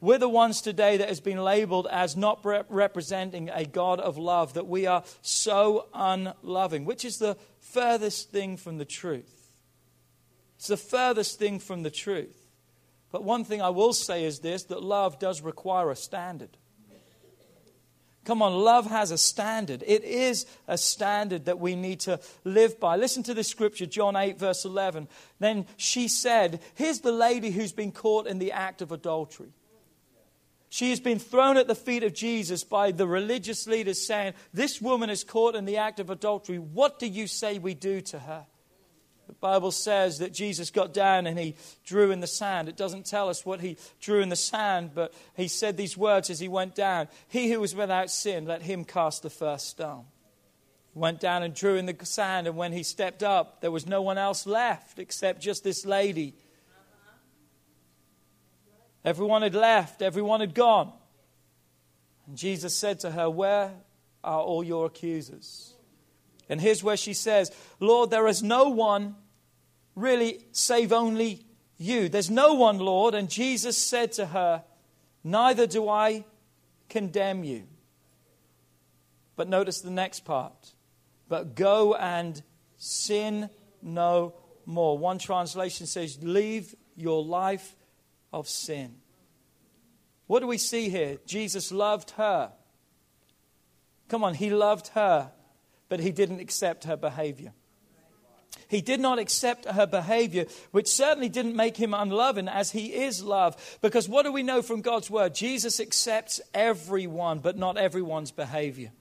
[0.00, 4.54] We're the ones today that has been labeled as not representing a God of love,
[4.54, 9.52] that we are so unloving, which is the furthest thing from the truth.
[10.56, 12.36] It's the furthest thing from the truth.
[13.10, 16.56] But one thing I will say is this that love does require a standard.
[18.24, 19.82] Come on, love has a standard.
[19.86, 22.96] It is a standard that we need to live by.
[22.96, 25.08] Listen to this scripture, John 8, verse 11.
[25.38, 29.54] Then she said, Here's the lady who's been caught in the act of adultery.
[30.70, 34.82] She has been thrown at the feet of Jesus by the religious leaders, saying, This
[34.82, 36.58] woman is caught in the act of adultery.
[36.58, 38.44] What do you say we do to her?
[39.28, 41.54] The Bible says that Jesus got down and he
[41.84, 42.68] drew in the sand.
[42.68, 46.30] It doesn't tell us what he drew in the sand, but he said these words
[46.30, 50.04] as he went down He who was without sin, let him cast the first stone.
[50.94, 53.86] He went down and drew in the sand, and when he stepped up, there was
[53.86, 56.34] no one else left except just this lady.
[59.04, 60.92] Everyone had left, everyone had gone.
[62.26, 63.72] And Jesus said to her, Where
[64.22, 65.74] are all your accusers?
[66.48, 69.16] And here's where she says, Lord, there is no one
[69.94, 71.44] really save only
[71.76, 72.08] you.
[72.08, 73.14] There's no one, Lord.
[73.14, 74.64] And Jesus said to her,
[75.22, 76.24] Neither do I
[76.88, 77.64] condemn you.
[79.36, 80.74] But notice the next part.
[81.28, 82.42] But go and
[82.76, 83.50] sin
[83.82, 84.34] no
[84.66, 84.98] more.
[84.98, 87.76] One translation says, Leave your life
[88.32, 88.96] of sin.
[90.26, 91.18] What do we see here?
[91.26, 92.52] Jesus loved her.
[94.08, 95.32] Come on, he loved her
[95.88, 97.52] but he didn't accept her behavior.
[98.68, 103.22] He did not accept her behavior, which certainly didn't make him unloving, as he is
[103.22, 103.78] love.
[103.80, 105.34] Because what do we know from God's word?
[105.34, 108.92] Jesus accepts everyone, but not everyone's behavior.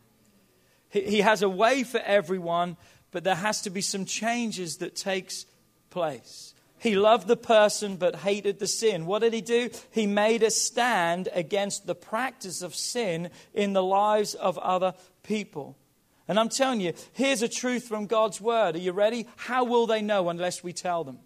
[0.90, 2.78] He, he has a way for everyone,
[3.12, 5.46] but there has to be some changes that takes
[5.90, 6.54] place.
[6.80, 9.06] He loved the person but hated the sin.
[9.06, 9.70] What did he do?
[9.92, 15.76] He made a stand against the practice of sin in the lives of other people.
[16.28, 18.76] And I'm telling you, here's a truth from God's word.
[18.76, 19.28] Are you ready?
[19.38, 21.20] How will they know unless we tell them?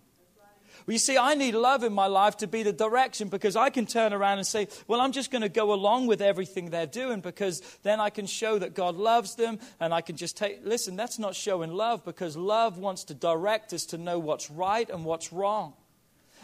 [0.85, 3.69] Well, you see, I need love in my life to be the direction because I
[3.69, 6.85] can turn around and say, well, I'm just going to go along with everything they're
[6.85, 10.61] doing because then I can show that God loves them and I can just take.
[10.63, 14.89] Listen, that's not showing love because love wants to direct us to know what's right
[14.89, 15.73] and what's wrong.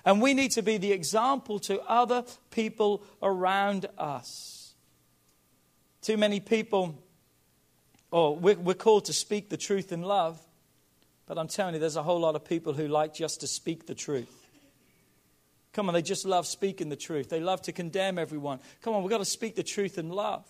[0.05, 4.73] And we need to be the example to other people around us.
[6.01, 7.03] Too many people
[8.11, 10.39] or we're, we're called to speak the truth in love,
[11.27, 13.85] but I'm telling you, there's a whole lot of people who like just to speak
[13.85, 14.33] the truth.
[15.73, 17.29] Come on, they just love speaking the truth.
[17.29, 18.59] They love to condemn everyone.
[18.81, 20.43] Come on, we've got to speak the truth in love.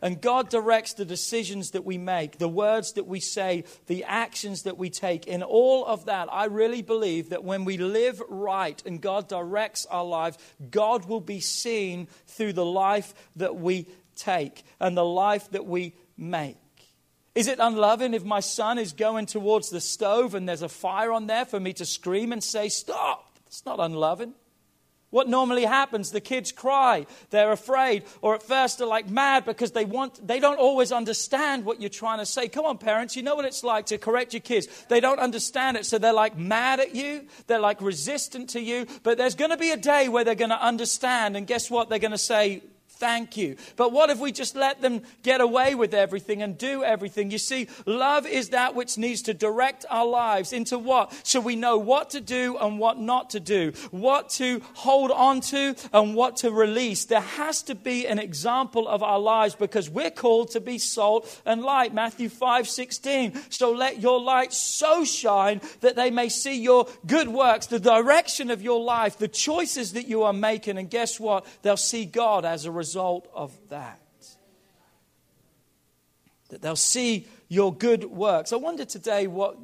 [0.00, 4.64] And God directs the decisions that we make, the words that we say, the actions
[4.64, 5.28] that we take.
[5.28, 9.86] In all of that, I really believe that when we live right and God directs
[9.86, 10.38] our lives,
[10.72, 13.86] God will be seen through the life that we
[14.16, 16.56] take and the life that we make.
[17.34, 21.12] Is it unloving if my son is going towards the stove and there's a fire
[21.12, 23.38] on there for me to scream and say, Stop?
[23.46, 24.34] It's not unloving.
[25.12, 29.72] What normally happens, the kids cry, they're afraid, or at first they're like mad because
[29.72, 32.48] they want they don't always understand what you're trying to say.
[32.48, 34.68] Come on, parents, you know what it's like to correct your kids.
[34.88, 38.86] They don't understand it, so they're like mad at you, they're like resistant to you,
[39.02, 41.90] but there's gonna be a day where they're gonna understand, and guess what?
[41.90, 42.62] They're gonna say,
[43.02, 43.56] thank you.
[43.74, 47.32] But what if we just let them get away with everything and do everything?
[47.32, 51.12] You see, love is that which needs to direct our lives into what?
[51.26, 55.40] So we know what to do and what not to do, what to hold on
[55.40, 57.06] to and what to release.
[57.06, 61.26] There has to be an example of our lives because we're called to be salt
[61.44, 61.92] and light.
[61.92, 63.50] Matthew 5 16.
[63.50, 68.48] So let your light so shine that they may see your good works, the direction
[68.52, 70.78] of your life, the choices that you are making.
[70.78, 71.44] And guess what?
[71.62, 74.00] They'll see God as a result result of that.
[76.50, 78.52] That they'll see your good works.
[78.52, 79.56] I wonder today what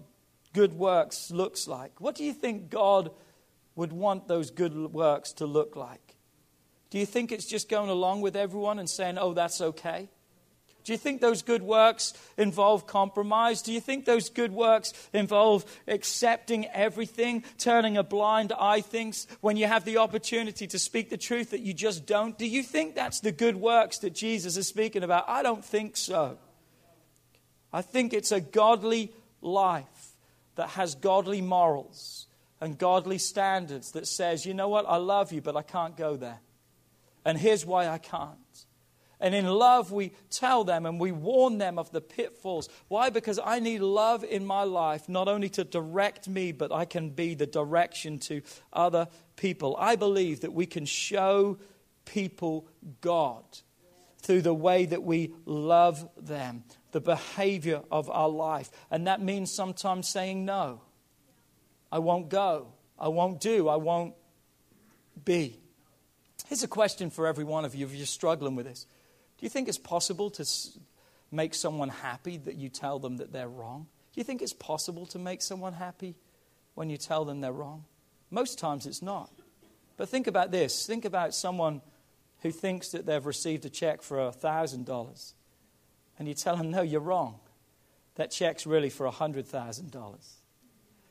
[0.54, 2.00] good works looks like.
[2.00, 3.10] What do you think God
[3.76, 6.16] would want those good works to look like?
[6.88, 10.08] Do you think it's just going along with everyone and saying, oh, that's okay?
[10.88, 13.60] Do you think those good works involve compromise?
[13.60, 19.58] Do you think those good works involve accepting everything, turning a blind eye things when
[19.58, 22.38] you have the opportunity to speak the truth that you just don't?
[22.38, 25.28] Do you think that's the good works that Jesus is speaking about?
[25.28, 26.38] I don't think so.
[27.70, 29.12] I think it's a godly
[29.42, 30.14] life
[30.54, 32.28] that has godly morals
[32.62, 36.16] and godly standards that says, you know what, I love you, but I can't go
[36.16, 36.40] there.
[37.26, 38.38] And here's why I can't.
[39.20, 42.68] And in love, we tell them and we warn them of the pitfalls.
[42.86, 43.10] Why?
[43.10, 47.10] Because I need love in my life, not only to direct me, but I can
[47.10, 48.42] be the direction to
[48.72, 49.76] other people.
[49.78, 51.58] I believe that we can show
[52.04, 52.68] people
[53.00, 53.44] God
[54.22, 58.70] through the way that we love them, the behavior of our life.
[58.90, 60.80] And that means sometimes saying no.
[61.90, 62.68] I won't go.
[62.98, 63.68] I won't do.
[63.68, 64.14] I won't
[65.24, 65.60] be.
[66.46, 68.86] Here's a question for every one of you if you're struggling with this.
[69.38, 70.44] Do you think it's possible to
[71.30, 73.86] make someone happy that you tell them that they're wrong?
[74.12, 76.16] Do you think it's possible to make someone happy
[76.74, 77.84] when you tell them they're wrong?
[78.30, 79.30] Most times it's not.
[79.96, 81.82] But think about this think about someone
[82.42, 85.32] who thinks that they've received a check for $1,000
[86.18, 87.38] and you tell them, no, you're wrong.
[88.16, 90.16] That check's really for $100,000.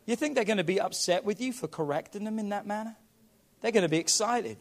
[0.06, 2.96] You think they're going to be upset with you for correcting them in that manner?
[3.62, 4.58] They're going to be excited.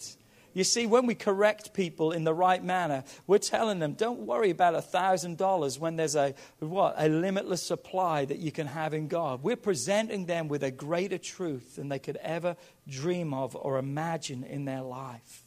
[0.57, 4.49] You see, when we correct people in the right manner, we're telling them, don't worry
[4.49, 9.07] about a $1,000 when there's a, what, a limitless supply that you can have in
[9.07, 9.43] God.
[9.43, 12.57] We're presenting them with a greater truth than they could ever
[12.89, 15.45] dream of or imagine in their life.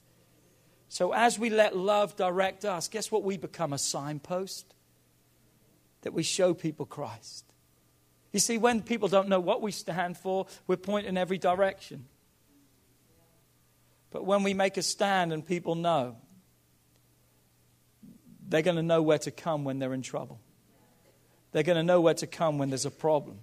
[0.90, 3.24] So as we let love direct us, guess what?
[3.24, 4.76] We become a signpost
[6.02, 7.46] that we show people Christ.
[8.32, 12.06] You see, when people don't know what we stand for, we're pointing every direction.
[14.12, 16.18] But when we make a stand and people know,
[18.48, 20.40] they're going to know where to come when they're in trouble.
[21.52, 23.40] They're going to know where to come when there's a problem.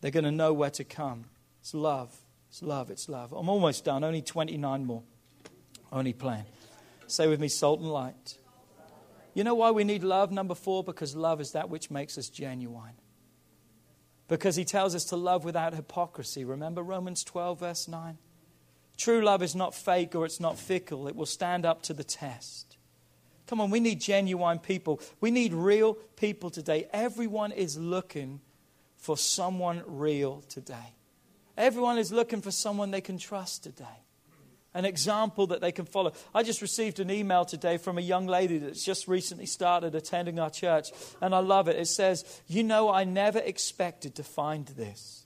[0.00, 1.24] They're going to know where to come.
[1.60, 2.16] It's love.
[2.48, 2.90] It's love.
[2.90, 3.32] It's love.
[3.32, 4.04] I'm almost done.
[4.04, 5.02] Only 29 more.
[5.90, 6.44] Only plan.
[7.06, 8.38] Say with me, salt and light.
[9.34, 10.30] You know why we need love?
[10.30, 12.94] Number four, because love is that which makes us genuine.
[14.28, 16.44] Because he tells us to love without hypocrisy.
[16.44, 18.18] Remember Romans 12, verse 9?
[18.98, 22.04] True love is not fake or it's not fickle, it will stand up to the
[22.04, 22.76] test.
[23.46, 25.00] Come on, we need genuine people.
[25.20, 26.86] We need real people today.
[26.92, 28.40] Everyone is looking
[28.98, 30.94] for someone real today.
[31.56, 33.84] Everyone is looking for someone they can trust today.
[34.74, 36.12] An example that they can follow.
[36.34, 40.38] I just received an email today from a young lady that's just recently started attending
[40.38, 40.90] our church,
[41.22, 41.76] and I love it.
[41.76, 45.24] It says, You know, I never expected to find this.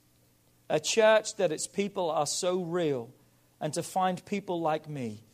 [0.70, 3.10] A church that its people are so real
[3.62, 5.24] and to find people like me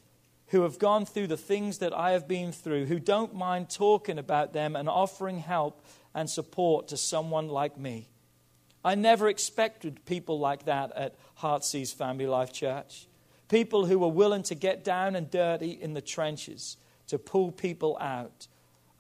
[0.49, 4.19] who have gone through the things that I have been through, who don't mind talking
[4.19, 8.09] about them and offering help and support to someone like me.
[8.85, 13.09] I never expected people like that at Heartsease Family Life Church.
[13.49, 16.77] People who were willing to get down and dirty in the trenches
[17.09, 18.47] to pull people out,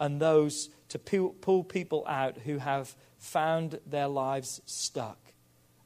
[0.00, 5.18] and those to pull people out who have found their lives stuck.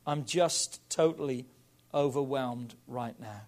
[0.07, 1.47] I'm just totally
[1.95, 3.43] overwhelmed right now.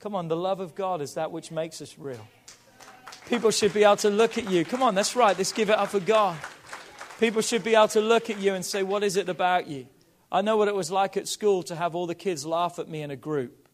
[0.00, 2.26] Come on, the love of God is that which makes us real.
[3.28, 4.64] People should be able to look at you.
[4.64, 5.36] Come on, that's right.
[5.36, 6.36] Let's give it up for God.
[7.20, 9.86] People should be able to look at you and say, What is it about you?
[10.30, 12.88] I know what it was like at school to have all the kids laugh at
[12.88, 13.68] me in a group.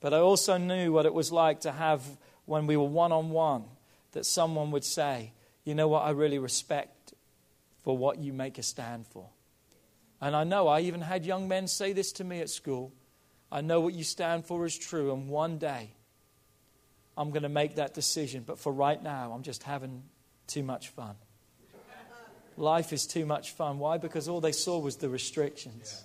[0.00, 2.02] But I also knew what it was like to have,
[2.44, 3.64] when we were one on one,
[4.12, 5.32] that someone would say,
[5.64, 6.02] You know what?
[6.04, 7.14] I really respect
[7.82, 9.28] for what you make a stand for.
[10.20, 12.92] And I know I even had young men say this to me at school.
[13.50, 15.90] I know what you stand for is true, and one day
[17.16, 18.42] I'm going to make that decision.
[18.46, 20.02] But for right now, I'm just having
[20.46, 21.14] too much fun.
[22.56, 23.78] Life is too much fun.
[23.78, 23.98] Why?
[23.98, 26.04] Because all they saw was the restrictions.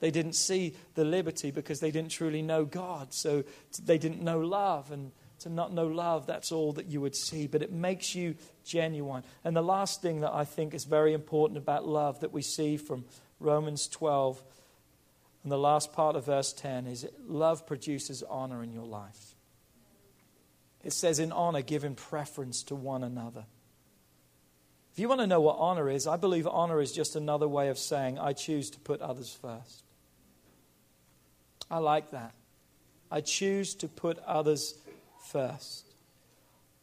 [0.00, 3.12] They didn't see the liberty because they didn't truly know God.
[3.12, 3.44] So
[3.84, 4.90] they didn't know love.
[4.92, 7.46] And to not know love, that's all that you would see.
[7.46, 9.24] But it makes you genuine.
[9.44, 12.76] And the last thing that I think is very important about love that we see
[12.76, 13.04] from
[13.38, 14.42] Romans 12
[15.42, 19.34] and the last part of verse 10 is love produces honor in your life.
[20.82, 23.44] It says, in honor, giving preference to one another.
[24.92, 27.68] If you want to know what honor is, I believe honor is just another way
[27.68, 29.84] of saying, I choose to put others first.
[31.70, 32.34] I like that.
[33.10, 34.74] I choose to put others
[35.26, 35.86] first.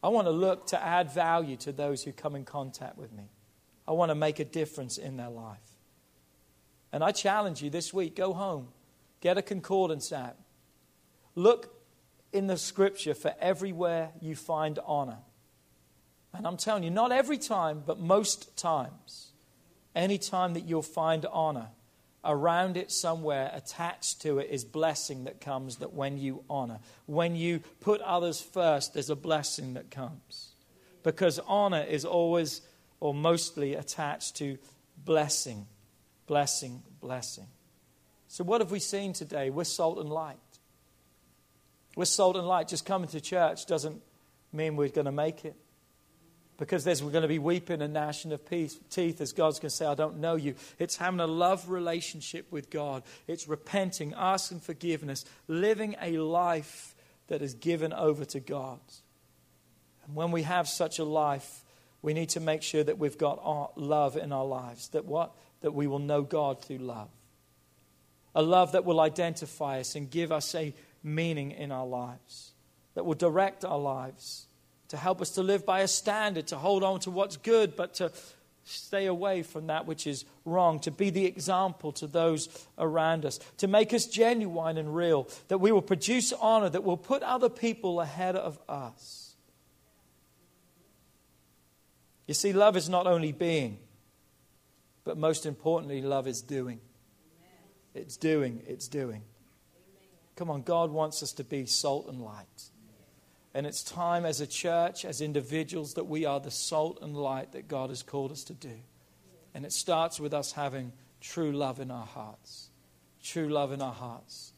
[0.02, 3.24] I want to look to add value to those who come in contact with me.
[3.86, 5.67] I want to make a difference in their life.
[6.92, 8.68] And I challenge you this week go home,
[9.20, 10.36] get a concordance app.
[11.34, 11.74] Look
[12.32, 15.18] in the scripture for everywhere you find honor.
[16.32, 19.32] And I'm telling you, not every time, but most times,
[19.94, 21.68] any time that you'll find honor,
[22.24, 26.80] around it somewhere, attached to it, is blessing that comes that when you honor.
[27.06, 30.50] When you put others first, there's a blessing that comes.
[31.02, 32.60] Because honor is always
[33.00, 34.58] or mostly attached to
[35.04, 35.66] blessing
[36.28, 37.48] blessing, blessing.
[38.28, 39.50] So, what have we seen today?
[39.50, 40.36] We're salt and light.
[41.96, 42.68] We're salt and light.
[42.68, 44.00] Just coming to church doesn't
[44.52, 45.56] mean we're going to make it.
[46.58, 49.76] Because there's we're going to be weeping and gnashing of teeth as God's going to
[49.76, 50.56] say, I don't know you.
[50.78, 53.04] It's having a love relationship with God.
[53.26, 56.96] It's repenting, asking forgiveness, living a life
[57.28, 58.80] that is given over to God.
[60.04, 61.64] And when we have such a life,
[62.02, 64.88] we need to make sure that we've got our love in our lives.
[64.88, 65.34] That what?
[65.60, 67.10] That we will know God through love.
[68.34, 72.52] A love that will identify us and give us a meaning in our lives.
[72.94, 74.46] That will direct our lives.
[74.88, 77.94] To help us to live by a standard, to hold on to what's good, but
[77.94, 78.12] to
[78.64, 82.48] stay away from that which is wrong, to be the example to those
[82.78, 86.96] around us, to make us genuine and real, that we will produce honor, that will
[86.96, 89.34] put other people ahead of us.
[92.26, 93.78] You see, love is not only being,
[95.08, 96.80] but most importantly, love is doing.
[97.94, 99.22] It's doing, it's doing.
[100.36, 102.64] Come on, God wants us to be salt and light.
[103.54, 107.52] And it's time as a church, as individuals, that we are the salt and light
[107.52, 108.74] that God has called us to do.
[109.54, 110.92] And it starts with us having
[111.22, 112.68] true love in our hearts.
[113.22, 114.52] True love in our hearts.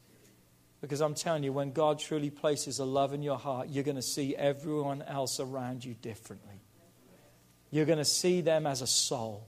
[0.80, 3.94] Because I'm telling you, when God truly places a love in your heart, you're going
[3.94, 6.60] to see everyone else around you differently.
[7.70, 9.46] You're going to see them as a soul.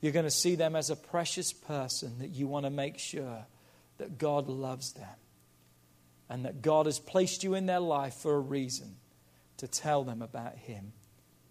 [0.00, 3.46] You're going to see them as a precious person that you want to make sure
[3.98, 5.08] that God loves them
[6.28, 8.96] and that God has placed you in their life for a reason
[9.56, 10.92] to tell them about Him,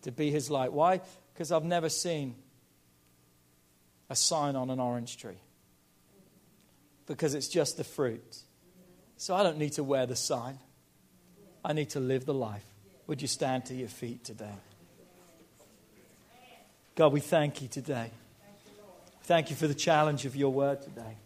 [0.04, 0.72] to be His light.
[0.72, 1.02] Why?
[1.34, 2.36] Because I've never seen
[4.10, 5.41] a sign on an orange tree
[7.06, 8.38] because it's just the fruit.
[9.18, 10.60] So I don't need to wear the sign.
[11.66, 12.66] I need to live the life.
[13.08, 14.54] Would you stand to your feet today?
[16.95, 18.12] God, we thank you today.
[19.28, 21.17] Thank you for the challenge of your word today.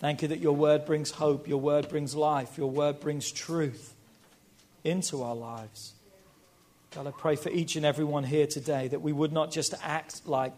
[0.00, 3.94] Thank you that your word brings hope, your word brings life, your word brings truth
[4.84, 5.94] into our lives.
[6.94, 9.72] God, I pray for each and every one here today that we would not just
[9.82, 10.52] act like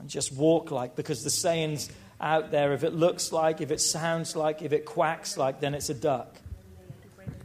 [0.00, 1.88] and just walk like, because the sayings
[2.20, 5.74] out there, if it looks like, if it sounds like, if it quacks like, then
[5.74, 6.36] it's a duck.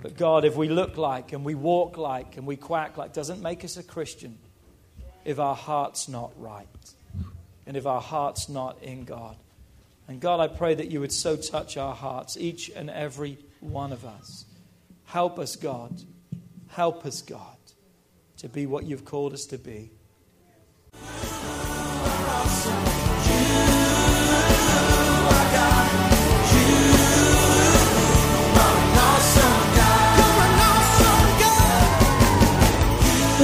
[0.02, 3.44] But God, if we look like and we walk like and we quack like, doesn't
[3.44, 4.40] make us a Christian
[5.24, 6.68] if our heart's not right
[7.66, 9.36] and if our heart's not in God.
[10.08, 13.94] And God, I pray that you would so touch our hearts, each and every one
[13.94, 14.46] of us.
[15.06, 16.02] Help us, God.
[16.68, 17.58] Help us, God,
[18.38, 19.92] to be what you've called us to be.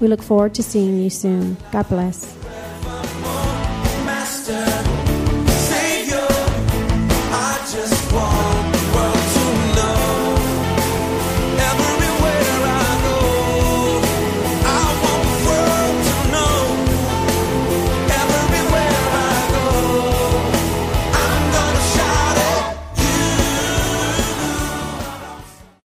[0.00, 1.58] We look forward to seeing you soon.
[1.72, 2.34] God bless.
[4.06, 4.64] Master,
[5.52, 6.26] Savior,